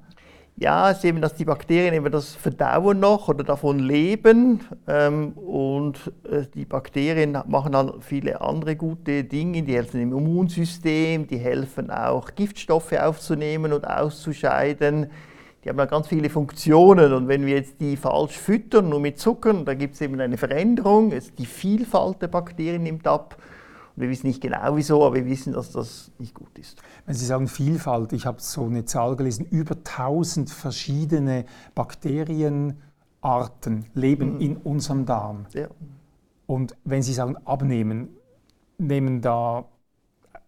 [0.58, 4.62] Ja, es ist eben, dass die Bakterien eben das verdauen noch oder davon leben.
[4.88, 9.63] Ähm, und äh, die Bakterien machen dann viele andere gute Dinge.
[9.63, 15.12] Die helfen im Immunsystem, die helfen auch Giftstoffe aufzunehmen und auszuscheiden.
[15.65, 19.18] Die haben dann ganz viele Funktionen und wenn wir jetzt die falsch füttern, nur mit
[19.20, 21.12] Zucker, da gibt es eben eine Veränderung.
[21.38, 23.36] Die Vielfalt der Bakterien nimmt ab.
[23.95, 26.81] Wir wissen nicht genau wieso, aber wir wissen, dass das nicht gut ist.
[27.05, 34.36] Wenn Sie sagen Vielfalt, ich habe so eine Zahl gelesen, über 1000 verschiedene Bakterienarten leben
[34.36, 34.41] mhm.
[34.41, 35.45] in unserem Darm.
[35.53, 35.67] Ja.
[36.45, 38.10] Und wenn Sie sagen abnehmen,
[38.77, 39.65] nehmen da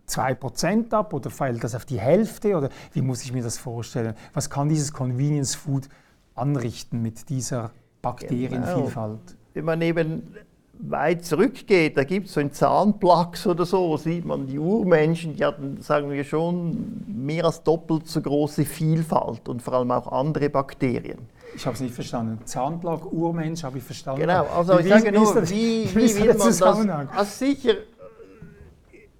[0.09, 4.15] 2% ab oder fällt das auf die Hälfte oder wie muss ich mir das vorstellen?
[4.33, 5.89] Was kann dieses Convenience Food
[6.35, 9.19] anrichten mit dieser Bakterienvielfalt?
[9.25, 9.37] Genau.
[9.53, 10.35] Wenn man eben
[10.79, 15.43] weit zurückgeht, da gibt es so einen Zahnplax oder so, sieht man die Urmenschen, die
[15.43, 20.49] hatten, sagen wir schon, mehr als doppelt so große Vielfalt und vor allem auch andere
[20.49, 21.19] Bakterien.
[21.55, 22.39] Ich habe es nicht verstanden.
[22.45, 24.21] Zahnplack, Urmensch habe ich verstanden.
[24.21, 26.61] Genau, also wie, ich sage nur, wie, wie, wie will man das?
[26.61, 27.73] Also sicher,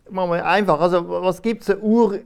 [0.09, 2.19] machen wir einfach, also was gibt es Ur...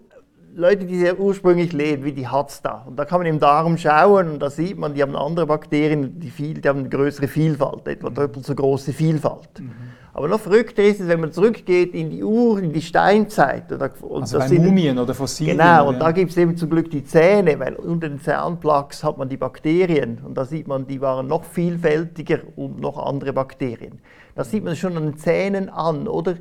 [0.54, 2.84] Leute, die sehr ursprünglich leben, wie die Hatsta.
[2.86, 6.20] Und da kann man im Darm schauen und da sieht man, die haben andere Bakterien,
[6.20, 8.16] die, viel, die haben eine größere Vielfalt, etwa mhm.
[8.16, 9.60] doppelt so große Vielfalt.
[9.60, 9.72] Mhm.
[10.14, 13.72] Aber noch verrückter ist es, wenn man zurückgeht in die Ur, in die Steinzeit.
[13.72, 15.58] Und also bei sind, Mumien oder Fossilien.
[15.58, 16.00] Genau, und ja.
[16.02, 19.38] da gibt es eben zum Glück die Zähne, weil unter den Zahnplaques hat man die
[19.38, 20.20] Bakterien.
[20.26, 24.00] Und da sieht man, die waren noch vielfältiger und noch andere Bakterien.
[24.36, 26.36] Das sieht man schon an den Zähnen an, oder?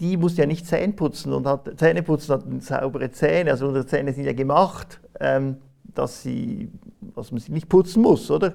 [0.00, 3.50] Die muss ja nicht Zähne putzen und hat, Zähne putzen hat saubere Zähne.
[3.50, 5.56] Also unsere Zähne sind ja gemacht, ähm,
[5.94, 6.70] dass, sie,
[7.14, 8.54] dass man sie nicht putzen muss, oder?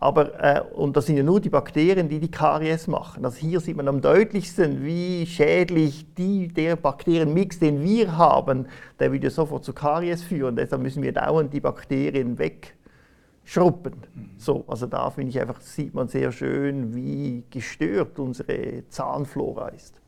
[0.00, 3.24] Aber, äh, und das sind ja nur die Bakterien, die die Karies machen.
[3.24, 8.66] Also hier sieht man am deutlichsten, wie schädlich die, der Bakterienmix, den wir haben,
[9.00, 10.54] der würde sofort zu Karies führen.
[10.54, 13.94] Deshalb müssen wir dauernd die Bakterien wegschruppen.
[14.14, 14.30] Mhm.
[14.36, 20.00] So, also da finde ich einfach, sieht man sehr schön, wie gestört unsere Zahnflora ist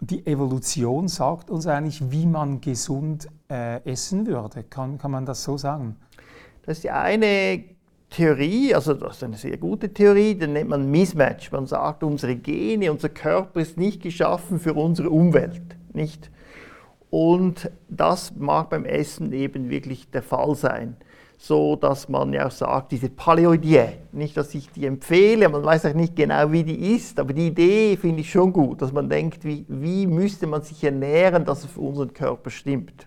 [0.00, 4.62] die Evolution sagt uns eigentlich, wie man gesund äh, essen würde.
[4.64, 5.96] Kann, kann man das so sagen?
[6.62, 7.64] Das ist die eine
[8.10, 11.50] Theorie, also das ist eine sehr gute Theorie, die nennt man Mismatch.
[11.50, 15.76] Man sagt, unsere Gene, unser Körper ist nicht geschaffen für unsere Umwelt.
[15.92, 16.30] Nicht?
[17.10, 20.96] Und das mag beim Essen eben wirklich der Fall sein
[21.38, 25.86] so dass man ja auch sagt, diese Paleo-Diät, nicht, dass ich die empfehle, man weiß
[25.86, 29.08] auch nicht genau, wie die ist, aber die Idee finde ich schon gut, dass man
[29.08, 33.06] denkt, wie, wie müsste man sich ernähren, dass es für unseren Körper stimmt.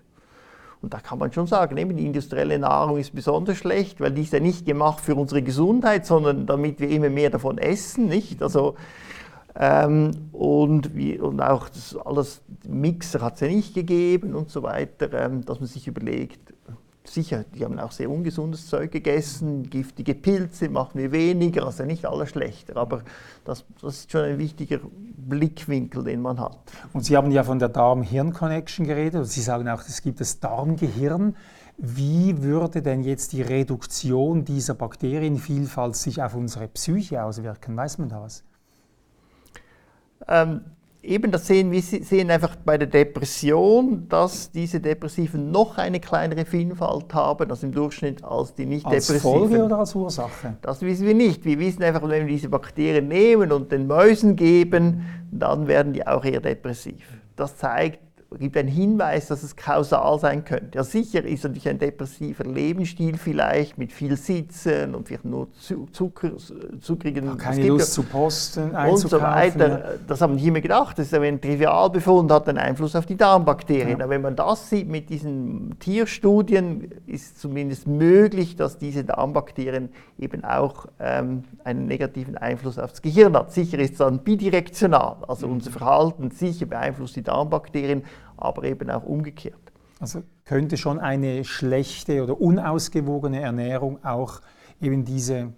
[0.82, 4.22] Und da kann man schon sagen, eben die industrielle Nahrung ist besonders schlecht, weil die
[4.22, 8.42] ist ja nicht gemacht für unsere Gesundheit, sondern damit wir immer mehr davon essen, nicht?
[8.42, 8.76] Also,
[9.56, 14.64] ähm, und, wie, und auch das alles, Mixer hat es ja nicht gegeben und so
[14.64, 16.54] weiter, ähm, dass man sich überlegt,
[17.10, 22.06] sicher, die haben auch sehr ungesundes Zeug gegessen, giftige Pilze machen wir weniger, also nicht
[22.06, 23.04] alles schlechter, aber
[23.46, 26.58] das, das ist schon ein wichtiger Blickwinkel, den man hat.
[26.94, 31.36] Und Sie haben ja von der Darm-Hirn-Connection geredet, Sie sagen auch, es gibt das Darmgehirn.
[31.78, 37.78] Wie würde denn jetzt die Reduktion dieser Bakterienvielfalt sich auf unsere Psyche auswirken?
[37.78, 38.44] Weiß man da was?
[40.28, 40.62] Ähm,
[41.02, 46.46] eben das sehen wir sehen einfach bei der Depression, dass diese Depressiven noch eine kleinere
[46.46, 49.32] Vielfalt haben, also im Durchschnitt als die nicht als depressiven.
[49.32, 50.58] Als Folge oder als Ursache?
[50.62, 51.46] Das wissen wir nicht.
[51.46, 56.06] Wir wissen einfach, wenn wir diese Bakterien nehmen und den Mäusen geben, dann werden die
[56.06, 57.06] auch eher depressiv.
[57.36, 58.00] Das zeigt,
[58.38, 60.78] gibt einen Hinweis, dass es kausal sein könnte.
[60.78, 65.48] Ja, sicher ist natürlich ein depressiver Lebensstil vielleicht mit viel Sitzen und vielleicht nur
[65.92, 66.32] Zucker,
[66.80, 67.26] zuckrigen...
[67.26, 69.96] Ja, keine Lust zu posten, Und so weiter.
[70.08, 71.00] Das haben die mir gedacht.
[71.00, 73.98] Das ist ein Trivialbefund, hat einen Einfluss auf die Darmbakterien.
[73.98, 74.06] Ja.
[74.06, 79.90] Aber wenn man das sieht mit diesen Tierstudien, ist zumindest möglich, dass diese Darmbakterien
[80.20, 83.52] eben auch ähm, einen negativen Einfluss aufs Gehirn hat.
[83.54, 85.18] Sicher ist es dann bidirektional.
[85.28, 85.54] Also mhm.
[85.54, 88.04] unser Verhalten sicher beeinflusst die Darmbakterien,
[88.38, 89.60] aber eben auch umgekehrt.
[90.00, 94.42] Also könnte schon eine schlechte oder unausgewogene Ernährung auch
[94.82, 95.54] eben diese,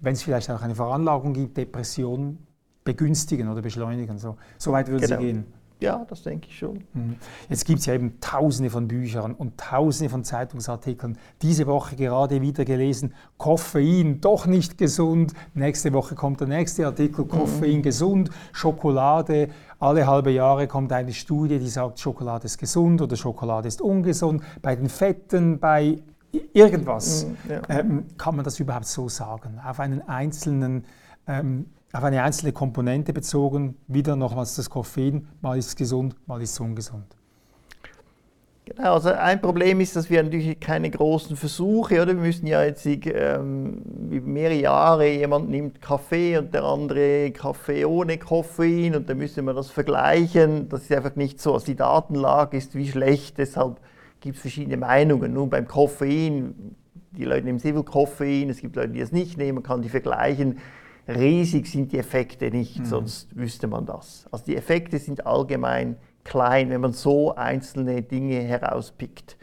[0.00, 2.38] wenn es vielleicht auch eine Veranlagung gibt, Depression
[2.82, 4.18] begünstigen oder beschleunigen.
[4.18, 5.20] So, so weit würde genau.
[5.20, 5.44] sie gehen.
[5.80, 6.84] Ja, das denke ich schon.
[6.94, 7.16] Mhm.
[7.48, 11.18] Jetzt gibt es ja eben tausende von Büchern und tausende von Zeitungsartikeln.
[11.42, 15.34] Diese Woche gerade wieder gelesen, Koffein doch nicht gesund.
[15.52, 17.82] Nächste Woche kommt der nächste Artikel, Koffein mhm.
[17.82, 19.48] gesund, Schokolade.
[19.84, 24.42] Alle halbe Jahre kommt eine Studie, die sagt, Schokolade ist gesund oder Schokolade ist ungesund.
[24.62, 25.98] Bei den Fetten, bei
[26.54, 27.26] irgendwas.
[27.26, 27.60] Mhm, ja.
[27.68, 29.60] ähm, kann man das überhaupt so sagen?
[29.62, 30.86] Auf einen einzelnen
[31.26, 36.40] ähm, auf eine einzelne Komponente bezogen, wieder nochmals das Koffein, mal ist es gesund, mal
[36.42, 37.04] ist es ungesund.
[38.66, 42.14] Genau, also ein Problem ist, dass wir natürlich keine großen Versuche, oder?
[42.14, 48.16] Wir müssen ja jetzt ähm, mehrere Jahre, jemand nimmt Kaffee und der andere Kaffee ohne
[48.16, 50.70] Koffein und dann müssen wir das vergleichen.
[50.70, 51.52] Das ist einfach nicht so.
[51.52, 53.80] Also die Datenlage ist wie schlecht, deshalb
[54.20, 55.34] gibt es verschiedene Meinungen.
[55.34, 56.74] Nun beim Koffein,
[57.10, 59.82] die Leute nehmen sehr viel Koffein, es gibt Leute, die es nicht nehmen, man kann
[59.82, 60.58] die vergleichen.
[61.06, 62.84] Riesig sind die Effekte nicht, mhm.
[62.86, 64.26] sonst wüsste man das.
[64.30, 69.36] Also die Effekte sind allgemein klein, wenn man so einzelne Dinge herauspickt.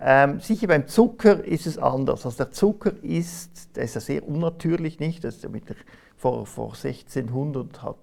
[0.00, 2.24] Ähm, sicher beim Zucker ist es anders.
[2.24, 5.24] Also der Zucker ist, der ist ja sehr unnatürlich, nicht?
[5.24, 5.76] Das ist ja mit der,
[6.16, 7.96] vor, vor 1600 hat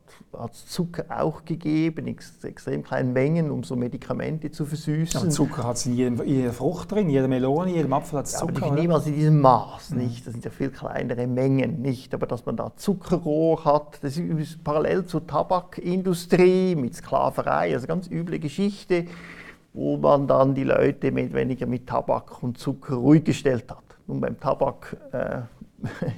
[0.51, 5.21] es Zucker auch gegeben, in extrem kleinen Mengen, um so Medikamente zu versüßen.
[5.21, 8.33] Aber Zucker hat es in, in jeder Frucht drin, jeder Melone, jedem Apfel hat es
[8.33, 8.59] Zucker.
[8.59, 9.97] Ja, aber niemals in diesem Maß, mhm.
[9.97, 10.25] nicht?
[10.25, 12.13] Das sind ja viel kleinere Mengen, nicht?
[12.13, 18.07] Aber dass man da Zuckerrohr hat, das ist parallel zur Tabakindustrie mit Sklaverei, also ganz
[18.07, 19.05] üble Geschichte
[19.75, 23.83] wo man dann die Leute mit weniger mit Tabak und Zucker ruhig gestellt hat.
[24.07, 25.41] Nun beim Tabak äh,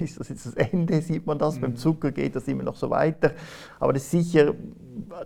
[0.04, 1.62] ist das jetzt das Ende, sieht man das, mhm.
[1.62, 3.32] beim Zucker geht das immer noch so weiter.
[3.80, 4.54] Aber das ist sicher,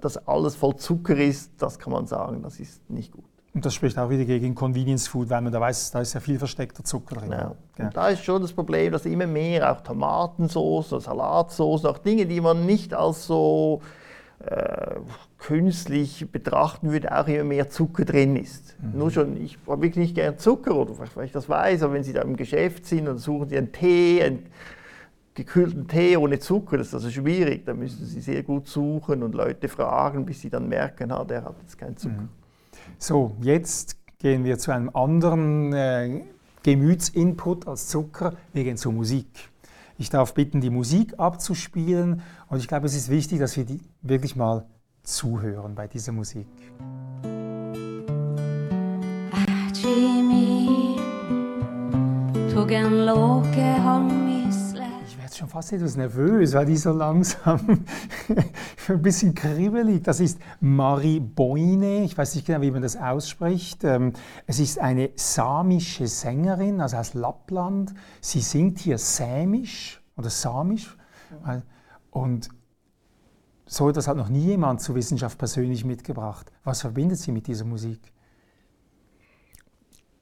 [0.01, 3.25] dass alles voll Zucker ist, das kann man sagen, das ist nicht gut.
[3.55, 6.21] Und das spricht auch wieder gegen Convenience Food, weil man da weiß, da ist ja
[6.21, 7.31] viel versteckter Zucker drin.
[7.31, 7.57] Genau.
[7.77, 7.85] Ja.
[7.85, 12.41] Und da ist schon das Problem, dass immer mehr auch Tomatensauce, Salatsauce, auch Dinge, die
[12.41, 13.83] man nicht als so
[14.47, 14.97] äh,
[15.39, 18.77] künstlich betrachten würde, auch immer mehr Zucker drin ist.
[18.81, 18.99] Mhm.
[18.99, 22.05] Nur schon, ich habe wirklich nicht gern Zucker, oder weil ich das weiß, aber wenn
[22.05, 24.47] Sie da im Geschäft sind und suchen Sie einen Tee, einen
[25.35, 27.65] gekühlten Tee ohne Zucker, das ist also schwierig.
[27.65, 31.45] Da müssen Sie sehr gut suchen und Leute fragen, bis Sie dann merken, ah, der
[31.45, 32.23] hat jetzt keinen Zucker.
[32.23, 32.29] Mhm.
[32.99, 36.23] So, jetzt gehen wir zu einem anderen äh,
[36.63, 38.35] Gemütsinput als Zucker.
[38.53, 39.27] Wir gehen zur Musik.
[39.99, 43.81] Ich darf bitten, die Musik abzuspielen und ich glaube, es ist wichtig, dass wir die
[44.03, 44.67] wirklich mal
[45.03, 46.47] zuhören bei dieser Musik.
[55.07, 57.85] Ich werde schon fast etwas nervös, weil die so langsam
[58.89, 60.03] ein bisschen kribbelig.
[60.03, 63.85] Das ist Marie Boine, ich weiß nicht genau, wie man das ausspricht.
[63.85, 64.13] Ähm,
[64.47, 67.95] es ist eine samische Sängerin, also aus Lappland.
[68.21, 70.97] Sie singt hier sämisch oder samisch.
[72.11, 72.49] Und
[73.67, 76.53] so etwas hat noch nie jemand zur Wissenschaft persönlich mitgebracht.
[76.63, 78.13] Was verbindet Sie mit dieser Musik?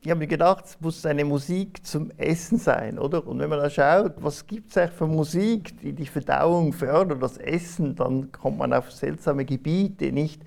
[0.02, 3.26] Ich habe mir gedacht, es muss eine Musik zum Essen sein, oder?
[3.26, 7.22] Und wenn man da schaut, was gibt es eigentlich für Musik, die die Verdauung fördert,
[7.22, 10.42] das Essen, dann kommt man auf seltsame Gebiete, nicht?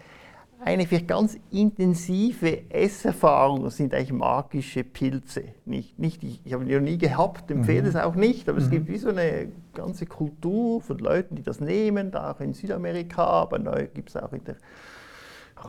[0.65, 5.43] eine vielleicht ganz intensive Esserfahrung sind eigentlich magische Pilze.
[5.65, 7.89] Nicht, nicht, ich, ich habe die noch nie gehabt, empfehle mhm.
[7.89, 8.65] es auch nicht, aber mhm.
[8.65, 12.53] es gibt wie so eine ganze Kultur von Leuten, die das nehmen, da auch in
[12.53, 14.55] Südamerika, aber neu gibt es auch in der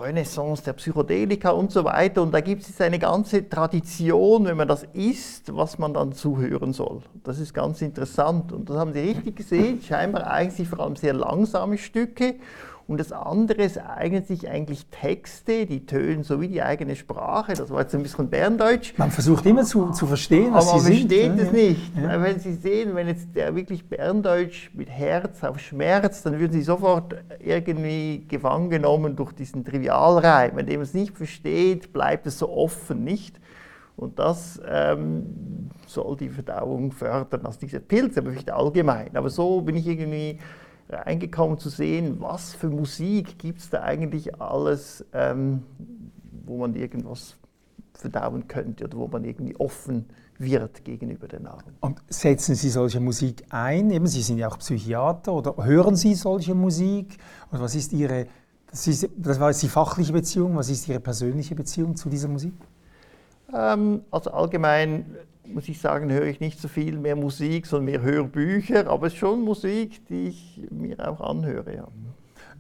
[0.00, 2.22] Renaissance der Psychedelika und so weiter.
[2.22, 6.72] Und da gibt es eine ganze Tradition, wenn man das isst, was man dann zuhören
[6.72, 7.00] soll.
[7.22, 8.52] Das ist ganz interessant.
[8.52, 12.36] Und das haben Sie richtig gesehen, scheinbar eigentlich vor allem sehr langsame Stücke.
[12.86, 17.54] Und das andere ist eigentlich, eigentlich Texte, die tönen so wie die eigene Sprache.
[17.54, 18.92] Das war jetzt ein bisschen Berndeutsch.
[18.98, 21.96] Man versucht immer zu, zu verstehen, was Aber sie man versteht es nicht.
[21.96, 22.22] Ja.
[22.22, 26.62] Wenn Sie sehen, wenn jetzt der wirklich Berndeutsch mit Herz auf Schmerz, dann würden Sie
[26.62, 30.54] sofort irgendwie gefangen genommen durch diesen Trivialreim.
[30.54, 33.40] Wenn man es nicht versteht, bleibt es so offen, nicht?
[33.96, 39.16] Und das ähm, soll die Verdauung fördern, also diese Pilze, aber vielleicht allgemein.
[39.16, 40.38] Aber so bin ich irgendwie
[40.88, 45.62] reingekommen zu sehen, was für Musik gibt es da eigentlich alles, ähm,
[46.44, 47.36] wo man irgendwas
[47.94, 50.06] verdauen könnte oder wo man irgendwie offen
[50.38, 51.72] wird gegenüber der Nahrung.
[51.80, 53.90] Und setzen Sie solche Musik ein?
[53.90, 57.18] Eben, Sie sind ja auch Psychiater oder hören Sie solche Musik?
[57.50, 58.26] Und was ist Ihre,
[58.70, 62.28] das, ist, das war jetzt die fachliche Beziehung, was ist Ihre persönliche Beziehung zu dieser
[62.28, 62.54] Musik?
[63.54, 65.06] Ähm, also allgemein
[65.46, 69.12] muss ich sagen, höre ich nicht so viel mehr Musik, sondern mehr Hörbücher, aber es
[69.12, 71.74] ist schon Musik, die ich mir auch anhöre.
[71.74, 71.88] Ja.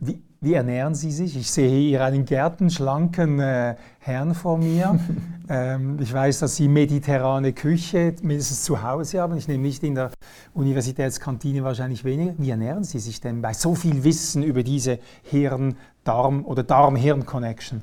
[0.00, 1.36] Wie, wie, ernähren Sie sich?
[1.36, 4.98] Ich sehe hier einen gärtenschlanken äh, Herrn vor mir.
[5.48, 9.36] ähm, ich weiß, dass Sie mediterrane Küche mindestens zu Hause haben.
[9.36, 10.10] Ich nehme nicht in der
[10.52, 12.34] Universitätskantine wahrscheinlich weniger.
[12.38, 17.82] Wie ernähren Sie sich denn bei so viel Wissen über diese Hirn-Darm- oder Darm-Hirn-Connection?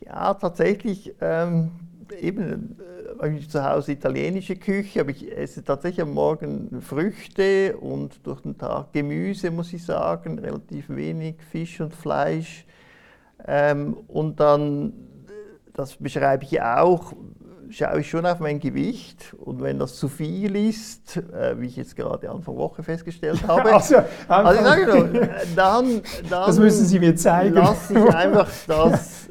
[0.00, 1.70] Ja, tatsächlich ähm,
[2.12, 2.76] eben
[3.18, 8.40] habe ich zu Hause italienische Küche, aber ich esse tatsächlich am Morgen Früchte und durch
[8.42, 12.66] den Tag Gemüse, muss ich sagen, relativ wenig Fisch und Fleisch.
[13.46, 14.92] Ähm, und dann,
[15.72, 17.12] das beschreibe ich auch,
[17.70, 21.76] schaue ich schon auf mein Gewicht und wenn das zu viel ist, äh, wie ich
[21.76, 23.96] jetzt gerade Anfang Woche festgestellt habe, also,
[24.28, 25.22] also dann,
[25.54, 27.54] dann das müssen Sie mir zeigen.
[27.54, 29.25] lasse ich einfach das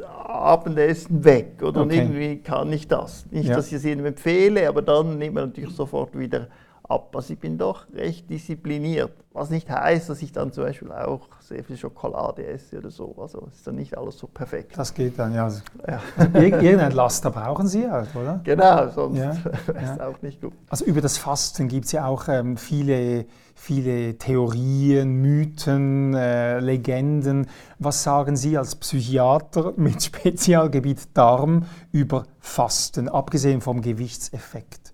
[0.45, 1.61] Abendessen weg.
[1.61, 1.97] Oder okay.
[1.97, 3.25] irgendwie kann ich das.
[3.31, 3.55] Nicht, ja.
[3.55, 6.47] dass ich es Ihnen empfehle, aber dann nimmt man natürlich sofort wieder
[6.89, 7.15] ab.
[7.15, 9.11] Also ich bin doch recht diszipliniert.
[9.33, 13.15] Was nicht heißt, dass ich dann zum Beispiel auch sehr viel Schokolade esse oder so.
[13.19, 14.77] Also ist dann nicht alles so perfekt.
[14.77, 15.49] Das geht dann, ja.
[15.87, 15.99] ja.
[16.39, 18.39] Irgendein Laster brauchen Sie halt, oder?
[18.43, 19.31] Genau, sonst ja,
[19.67, 20.07] ist ja.
[20.07, 20.53] auch nicht gut.
[20.69, 23.25] Also über das Fasten gibt es ja auch ähm, viele,
[23.55, 27.47] viele Theorien, Mythen, äh, Legenden.
[27.77, 34.84] Was sagen Sie als Psychiater mit Spezialgebiet Darm über Fasten, abgesehen vom Gewichtseffekt?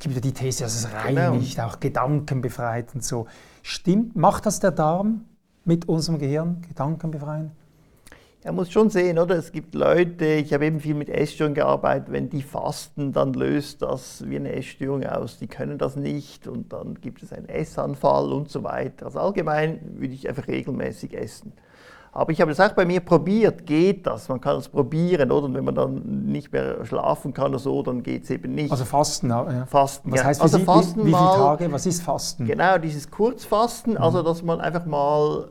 [0.00, 1.68] Es gibt ja die These, dass es reinigt, genau.
[1.68, 3.26] auch Gedanken befreit und so.
[3.62, 5.26] Stimmt, macht das der Darm
[5.66, 7.50] mit unserem Gehirn, Gedanken befreien?
[8.42, 9.36] Er muss schon sehen, oder?
[9.36, 13.82] Es gibt Leute, ich habe eben viel mit Essstörungen gearbeitet, wenn die fasten, dann löst
[13.82, 15.38] das wie eine Essstörung aus.
[15.38, 19.04] Die können das nicht und dann gibt es einen Essanfall und so weiter.
[19.04, 21.52] Also allgemein würde ich einfach regelmäßig essen.
[22.12, 25.46] Aber ich habe das auch bei mir probiert, geht das, man kann es probieren, oder?
[25.46, 28.72] Und wenn man dann nicht mehr schlafen kann oder so, dann geht es eben nicht.
[28.72, 29.66] Also Fasten, ja.
[29.66, 32.46] Fasten, Was heißt also Sie, Fasten wie, wie viele Tage, was ist Fasten?
[32.46, 33.98] Genau, dieses Kurzfasten, mhm.
[33.98, 35.50] also dass man einfach mal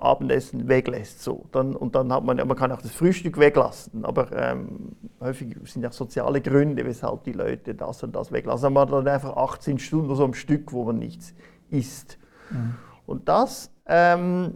[0.00, 1.22] Abendessen weglässt.
[1.22, 1.44] So.
[1.52, 5.86] Dann, und dann hat man, man kann auch das Frühstück weglassen, aber ähm, häufig sind
[5.86, 8.66] auch soziale Gründe, weshalb die Leute das und das weglassen.
[8.66, 11.34] Aber man hat dann einfach 18 Stunden so am Stück, wo man nichts
[11.70, 12.18] isst.
[12.50, 12.74] Mhm.
[13.06, 14.54] Und das ähm,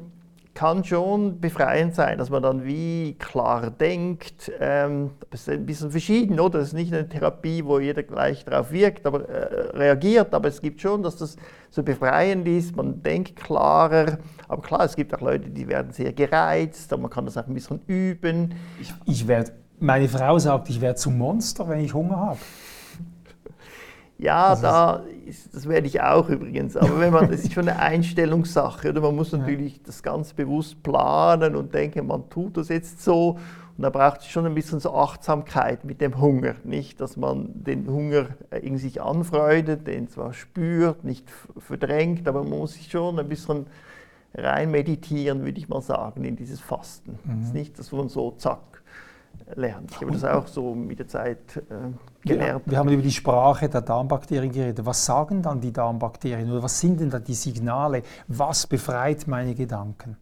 [0.58, 4.50] kann schon befreiend sein, dass man dann wie klar denkt.
[4.58, 6.58] Ähm, das ist ein bisschen verschieden, oder?
[6.58, 10.60] Das ist nicht eine Therapie, wo jeder gleich darauf wirkt, aber äh, reagiert, aber es
[10.60, 11.36] gibt schon, dass das
[11.70, 12.74] so befreiend ist.
[12.74, 14.18] Man denkt klarer.
[14.48, 17.46] Aber klar, es gibt auch Leute, die werden sehr gereizt, aber man kann das auch
[17.46, 18.56] ein bisschen üben.
[18.80, 22.38] Ich, ich werd, meine Frau sagt, ich werde zum Monster, wenn ich Hunger habe.
[24.18, 26.76] Ja, da ist, das werde ich auch übrigens.
[26.76, 28.90] Aber wenn man, das ist schon eine Einstellungssache.
[28.90, 33.38] Oder man muss natürlich das ganz bewusst planen und denken, man tut das jetzt so.
[33.76, 36.56] Und da braucht es schon ein bisschen so Achtsamkeit mit dem Hunger.
[36.64, 38.26] Nicht, dass man den Hunger
[38.60, 43.66] in sich anfreudet, den zwar spürt, nicht verdrängt, aber man muss sich schon ein bisschen
[44.34, 47.20] rein meditieren, würde ich mal sagen, in dieses Fasten.
[47.24, 47.40] Mhm.
[47.40, 48.77] Es ist nicht, dass man so zack
[49.54, 49.90] lernt.
[49.92, 52.62] Ich habe das auch so mit der Zeit äh, gelernt.
[52.66, 54.84] Ja, wir haben über die Sprache der Darmbakterien geredet.
[54.84, 58.02] Was sagen dann die Darmbakterien oder was sind denn da die Signale?
[58.26, 60.16] Was befreit meine Gedanken?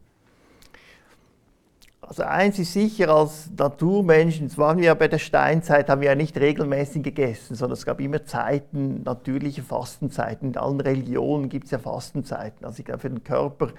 [2.07, 6.07] Also eins ist sicher, als Naturmenschen, das waren wir ja bei der Steinzeit, haben wir
[6.07, 10.51] ja nicht regelmäßig gegessen, sondern es gab immer Zeiten, natürliche Fastenzeiten.
[10.51, 12.65] In allen Religionen gibt es ja Fastenzeiten.
[12.65, 13.71] Also ich glaube, für den Körper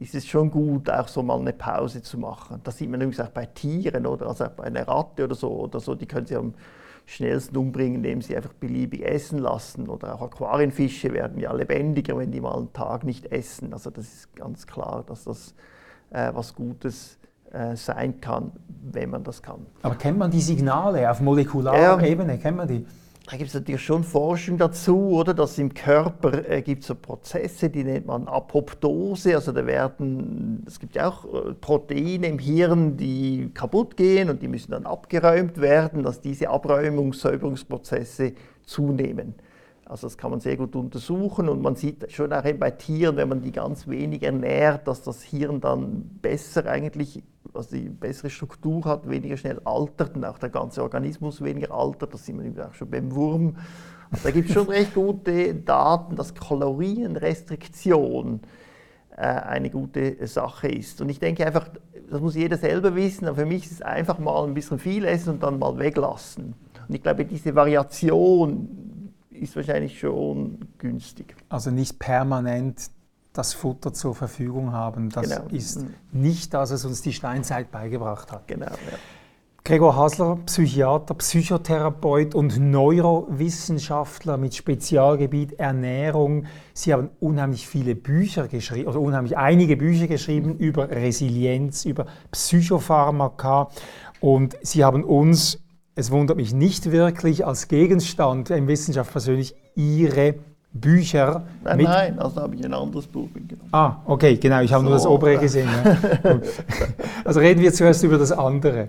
[0.00, 2.60] ist es schon gut, auch so mal eine Pause zu machen.
[2.64, 5.78] Das sieht man übrigens auch bei Tieren oder also bei einer Ratte oder so oder
[5.78, 6.54] so, die können sie am
[7.04, 9.88] schnellsten umbringen, indem sie einfach beliebig essen lassen.
[9.88, 13.74] Oder auch Aquarienfische werden ja lebendiger, wenn die mal einen Tag nicht essen.
[13.74, 15.54] Also das ist ganz klar, dass das
[16.10, 17.18] äh, was Gutes
[17.52, 19.66] äh, sein kann, wenn man das kann.
[19.82, 22.38] Aber kennt man die Signale auf molekularer ähm, Ebene?
[22.38, 22.86] Kennt man die?
[23.30, 25.34] Da gibt es natürlich schon Forschung dazu, oder?
[25.34, 29.36] Dass im Körper äh, gibt so Prozesse, die nennt man Apoptose.
[29.36, 34.42] Also da werden, es gibt ja auch äh, Proteine im Hirn, die kaputt gehen und
[34.42, 38.32] die müssen dann abgeräumt werden, dass diese Abräumungs-, Säuberungsprozesse
[38.64, 39.34] zunehmen.
[39.84, 43.28] Also das kann man sehr gut untersuchen und man sieht schon auch bei Tieren, wenn
[43.28, 47.22] man die ganz wenig ernährt, dass das Hirn dann besser eigentlich,
[47.54, 52.14] also die bessere Struktur hat, weniger schnell altert und auch der ganze Organismus weniger altert.
[52.14, 53.56] Das sieht man auch schon beim Wurm.
[54.10, 58.40] Also da gibt es schon recht gute Daten, dass Kalorienrestriktion
[59.16, 61.00] äh, eine gute Sache ist.
[61.00, 61.68] Und ich denke einfach,
[62.10, 65.04] das muss jeder selber wissen, aber für mich ist es einfach mal ein bisschen viel
[65.04, 66.54] essen und dann mal weglassen.
[66.88, 68.90] Und ich glaube, diese Variation,
[69.40, 71.34] ist wahrscheinlich schon günstig.
[71.48, 72.90] Also nicht permanent
[73.32, 75.10] das Futter zur Verfügung haben.
[75.10, 75.46] Das genau.
[75.50, 75.94] ist mhm.
[76.12, 78.48] nicht das, was uns die Steinzeit beigebracht hat.
[78.48, 78.98] Genau, ja.
[79.62, 86.46] Gregor Hasler, Psychiater, Psychotherapeut und Neurowissenschaftler mit Spezialgebiet Ernährung.
[86.72, 93.68] Sie haben unheimlich viele Bücher geschrieben, oder unheimlich einige Bücher geschrieben über Resilienz, über Psychopharmaka.
[94.20, 95.58] Und Sie haben uns
[96.00, 100.36] es wundert mich nicht wirklich als Gegenstand in Wissenschaft persönlich Ihre
[100.72, 101.44] Bücher.
[101.64, 103.68] Nein, nein, also habe ich ein anderes Buch mitgenommen.
[103.72, 104.88] Ah, okay, genau, ich habe so.
[104.88, 105.68] nur das obere gesehen.
[105.84, 106.40] Ja.
[107.24, 108.88] also reden wir zuerst über das andere.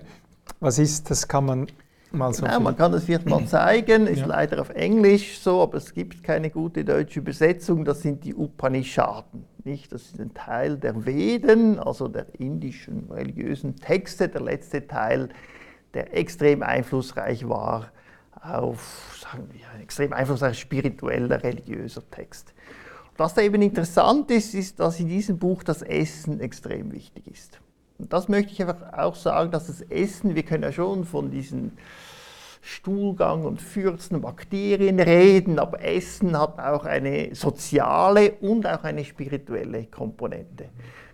[0.60, 1.66] Was ist, das kann man
[2.12, 2.44] mal so.
[2.44, 4.26] Genau, man kann das vielleicht mal zeigen, ist ja.
[4.26, 7.84] leider auf Englisch so, aber es gibt keine gute deutsche Übersetzung.
[7.84, 9.44] Das sind die Upanishaden.
[9.64, 9.92] Nicht?
[9.92, 15.30] Das ist ein Teil der Veden, also der indischen religiösen Texte, der letzte Teil
[15.94, 17.90] der extrem einflussreich war
[18.42, 22.52] auf, sagen wir, ein extrem einflussreicher spiritueller, religiöser Text.
[23.16, 27.60] was da eben interessant ist, ist, dass in diesem Buch das Essen extrem wichtig ist.
[27.98, 31.30] Und das möchte ich einfach auch sagen, dass das Essen, wir können ja schon von
[31.30, 31.72] diesen
[32.62, 39.86] Stuhlgang und Fürzen, Bakterien reden, aber Essen hat auch eine soziale und auch eine spirituelle
[39.86, 40.68] Komponente.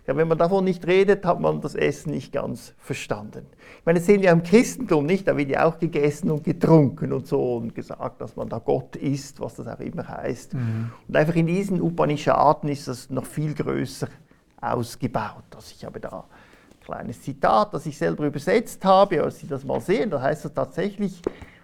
[0.09, 3.45] Ja, wenn man davon nicht redet, hat man das Essen nicht ganz verstanden.
[3.77, 7.13] Ich meine, das sehen wir im Christentum nicht, da wird ja auch gegessen und getrunken
[7.13, 10.55] und so und gesagt, dass man da Gott ist, was das auch immer heißt.
[10.55, 10.89] Mhm.
[11.07, 14.07] Und einfach in diesen Upanishaden ist das noch viel größer
[14.59, 15.43] ausgebaut.
[15.55, 16.25] Also ich habe da
[16.71, 20.43] ein kleines Zitat, das ich selber übersetzt habe, als Sie das mal sehen, da heißt
[20.43, 21.21] es tatsächlich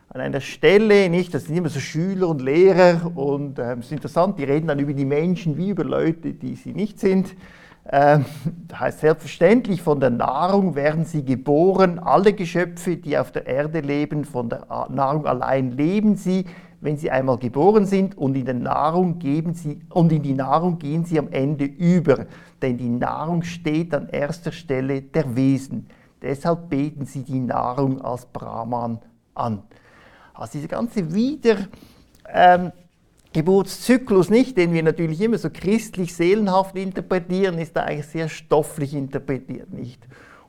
[0.10, 3.92] an einer Stelle, nicht, das sind immer so Schüler und Lehrer und äh, es ist
[3.92, 7.36] interessant, die reden dann über die Menschen wie über Leute, die sie nicht sind.
[7.88, 8.26] Ähm,
[8.68, 12.00] das heißt selbstverständlich, von der Nahrung werden sie geboren.
[12.00, 16.46] Alle Geschöpfe, die auf der Erde leben, von der Nahrung allein leben sie,
[16.82, 20.80] wenn sie einmal geboren sind und in, der Nahrung geben sie, und in die Nahrung
[20.80, 22.26] gehen sie am Ende über.
[22.62, 25.88] Denn die Nahrung steht an erster Stelle der Wesen.
[26.22, 29.00] Deshalb beten sie die Nahrung als Brahman
[29.36, 29.62] an.
[30.34, 31.58] Also diese ganze Wieder...
[32.28, 32.72] Ähm,
[33.36, 39.74] Geburtszyklus nicht, den wir natürlich immer so christlich-seelenhaft interpretieren, ist da eigentlich sehr stofflich interpretiert,
[39.74, 40.02] nicht?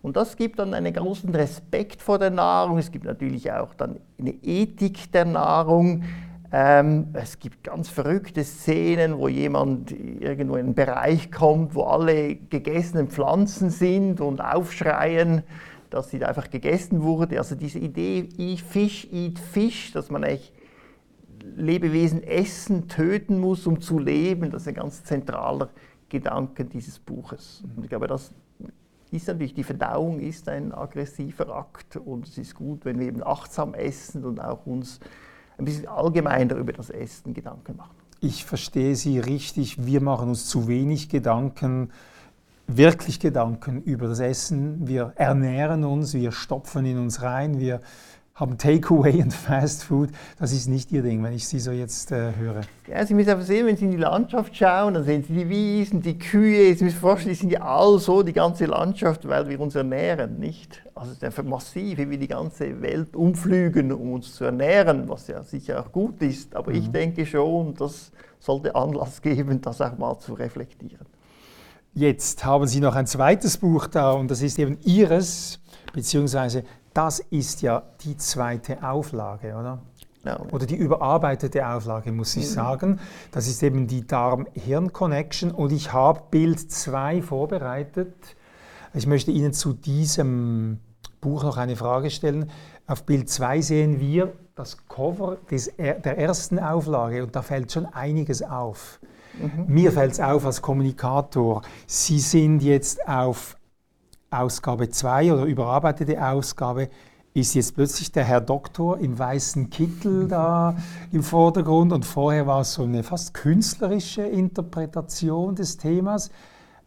[0.03, 2.79] Und das gibt dann einen großen Respekt vor der Nahrung.
[2.79, 6.05] Es gibt natürlich auch dann eine Ethik der Nahrung.
[6.53, 12.37] Ähm, es gibt ganz verrückte Szenen, wo jemand irgendwo in einen Bereich kommt, wo alle
[12.37, 15.43] gegessenen Pflanzen sind und aufschreien,
[15.91, 17.39] dass sie einfach gegessen wurde.
[17.39, 18.29] Also diese Idee,
[18.59, 20.53] fish, eat fish, dass man eigentlich
[21.57, 24.51] Lebewesen essen, töten muss, um zu leben.
[24.51, 25.71] Das ist ein ganz zentraler
[26.09, 27.63] Gedanke dieses Buches.
[27.77, 28.33] Und ich glaube, das
[29.11, 33.25] ist natürlich, die Verdauung ist ein aggressiver Akt und es ist gut, wenn wir eben
[33.25, 35.01] achtsam essen und auch uns
[35.59, 37.95] ein bisschen allgemeiner über das Essen Gedanken machen.
[38.21, 41.91] Ich verstehe Sie richtig, wir machen uns zu wenig Gedanken,
[42.67, 44.89] wirklich Gedanken über das Essen.
[44.89, 47.81] Wir ernähren uns, wir stopfen in uns rein, wir
[48.37, 50.11] haben Takeaway und Fast Food.
[50.39, 52.61] Das ist nicht Ihr Ding, wenn ich Sie so jetzt äh, höre.
[52.87, 55.49] Ja, Sie müssen einfach sehen, wenn Sie in die Landschaft schauen, dann sehen Sie die
[55.49, 56.75] Wiesen, die Kühe.
[56.75, 59.75] Sie müssen sich vorstellen, die sind ja all so, die ganze Landschaft, weil wir uns
[59.75, 60.83] ernähren, nicht?
[60.95, 65.09] Also es ist einfach massiv, wie wir die ganze Welt umflügen, um uns zu ernähren,
[65.09, 66.55] was ja sicher auch gut ist.
[66.55, 66.77] Aber mhm.
[66.77, 71.07] ich denke schon, das sollte Anlass geben, das auch mal zu reflektieren.
[71.95, 75.59] Jetzt haben Sie noch ein zweites Buch da und das ist eben Ihres,
[75.95, 76.65] beziehungsweise
[76.97, 79.83] das ist ja die zweite Auflage, oder?
[80.25, 80.47] No.
[80.51, 82.51] Oder die überarbeitete Auflage, muss ich mhm.
[82.51, 83.01] sagen.
[83.31, 88.15] Das ist eben die Darm-Hirn-Connection und ich habe Bild 2 vorbereitet.
[88.95, 90.81] Ich möchte Ihnen zu diesem
[91.21, 92.51] Buch noch eine Frage stellen.
[92.87, 97.85] Auf Bild 2 sehen wir das Cover des, der ersten Auflage und da fällt schon
[97.87, 99.01] einiges auf.
[99.39, 99.67] Mhm.
[99.69, 101.61] Mir fällt es auf als Kommunikator.
[101.87, 103.57] Sie sind jetzt auf
[104.31, 106.89] Ausgabe 2 oder überarbeitete Ausgabe
[107.33, 110.75] ist jetzt plötzlich der Herr Doktor im weißen Kittel da
[111.13, 116.31] im Vordergrund und vorher war es so eine fast künstlerische Interpretation des Themas.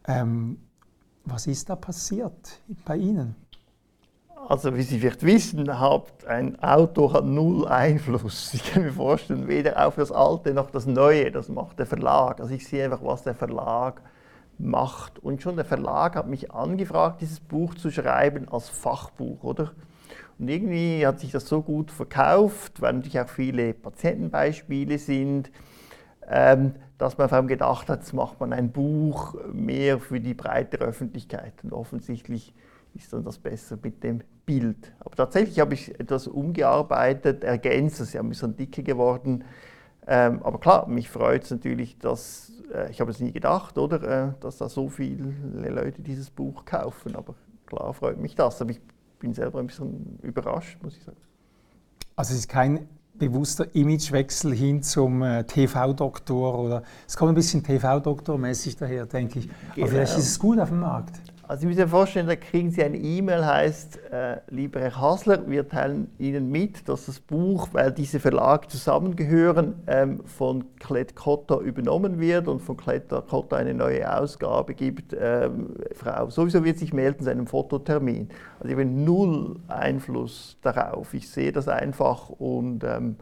[0.08, 0.58] Ähm,
[1.26, 3.36] was ist da passiert bei Ihnen?
[4.48, 8.52] Also wie Sie vielleicht wissen, hat ein Auto hat null Einfluss.
[8.56, 12.40] Ich kann mir vorstellen, weder auf das Alte noch das Neue, das macht der Verlag.
[12.40, 14.02] Also ich sehe einfach, was der Verlag
[14.60, 15.20] macht.
[15.20, 19.72] Und schon der Verlag hat mich angefragt, dieses Buch zu schreiben als Fachbuch, oder?
[20.38, 25.52] Und irgendwie hat sich das so gut verkauft, weil natürlich auch viele Patientenbeispiele sind,
[26.30, 30.34] ähm, dass man vor allem gedacht hat, jetzt macht man ein Buch mehr für die
[30.34, 31.54] breitere Öffentlichkeit.
[31.64, 32.54] Und offensichtlich
[32.94, 34.94] ist dann das besser mit dem Bild.
[35.00, 39.44] Aber tatsächlich habe ich etwas umgearbeitet, ergänzt, es ist ja ein bisschen dicker geworden.
[40.12, 44.30] Ähm, aber klar, mich freut es natürlich, dass äh, ich habe es nie gedacht, oder,
[44.30, 45.34] äh, dass da so viele
[45.70, 47.16] Leute dieses Buch kaufen.
[47.16, 47.36] Aber
[47.68, 48.60] klar freut mich das.
[48.60, 48.82] Aber ich
[49.20, 51.18] bin selber ein bisschen überrascht, muss ich sagen.
[52.16, 52.90] Also es ist kein
[53.20, 59.48] bewusster Imagewechsel hin zum äh, TV-Doktor oder es kommt ein bisschen TV-Doktor-mäßig daher, denke ich.
[59.76, 59.86] Genau.
[59.86, 61.22] Aber vielleicht ist es gut auf dem Markt.
[61.50, 65.50] Also Sie müssen sich vorstellen, da kriegen Sie eine E-Mail, heißt, äh, lieber Herr Hasler,
[65.50, 71.58] wir teilen Ihnen mit, dass das Buch, weil diese Verlage zusammengehören, ähm, von Klett Cotta
[71.58, 75.18] übernommen wird und von Klett Cotta eine neue Ausgabe gibt.
[75.20, 78.30] Ähm, Frau sowieso wird sich melden zu einem Fototermin.
[78.60, 81.16] Also ich habe null Einfluss darauf.
[81.16, 83.16] Ich sehe das einfach und ähm,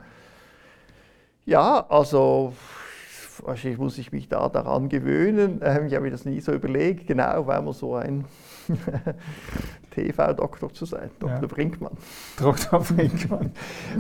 [1.46, 2.52] ja, also
[3.46, 5.62] wahrscheinlich muss ich mich da daran gewöhnen.
[5.64, 8.26] Ähm, ich habe mir das nie so überlegt, genau, weil man so ein
[9.92, 11.42] TV-Doktor zu sein, Dr.
[11.42, 11.48] Ja.
[11.48, 11.94] Brinkmann.
[12.38, 12.80] Dr.
[12.80, 13.52] Brinkmann.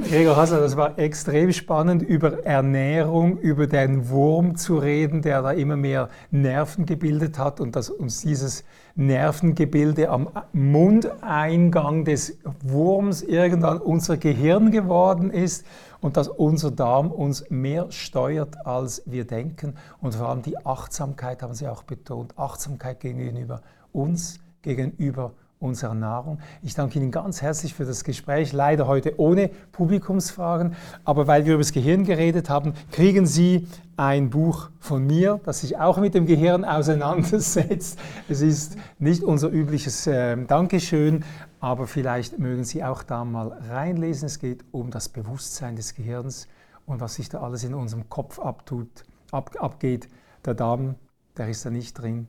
[0.09, 5.51] Gregor Hasler, das war extrem spannend, über Ernährung, über den Wurm zu reden, der da
[5.51, 8.63] immer mehr Nerven gebildet hat und dass uns dieses
[8.95, 15.65] Nervengebilde am Mundeingang des Wurms irgendwann unser Gehirn geworden ist
[16.01, 19.75] und dass unser Darm uns mehr steuert, als wir denken.
[20.01, 26.39] Und vor allem die Achtsamkeit haben Sie auch betont, Achtsamkeit gegenüber uns, gegenüber unserer Nahrung.
[26.61, 31.55] Ich danke Ihnen ganz herzlich für das Gespräch, leider heute ohne Publikumsfragen, aber weil wir
[31.55, 36.13] über das Gehirn geredet haben, kriegen Sie ein Buch von mir, das sich auch mit
[36.13, 37.97] dem Gehirn auseinandersetzt.
[38.29, 41.25] Es ist nicht unser übliches äh, Dankeschön,
[41.59, 44.27] aber vielleicht mögen Sie auch da mal reinlesen.
[44.27, 46.47] Es geht um das Bewusstsein des Gehirns
[46.85, 48.89] und was sich da alles in unserem Kopf abtut,
[49.31, 50.07] ab, abgeht.
[50.45, 50.95] Der Darm,
[51.35, 52.27] der ist da nicht drin.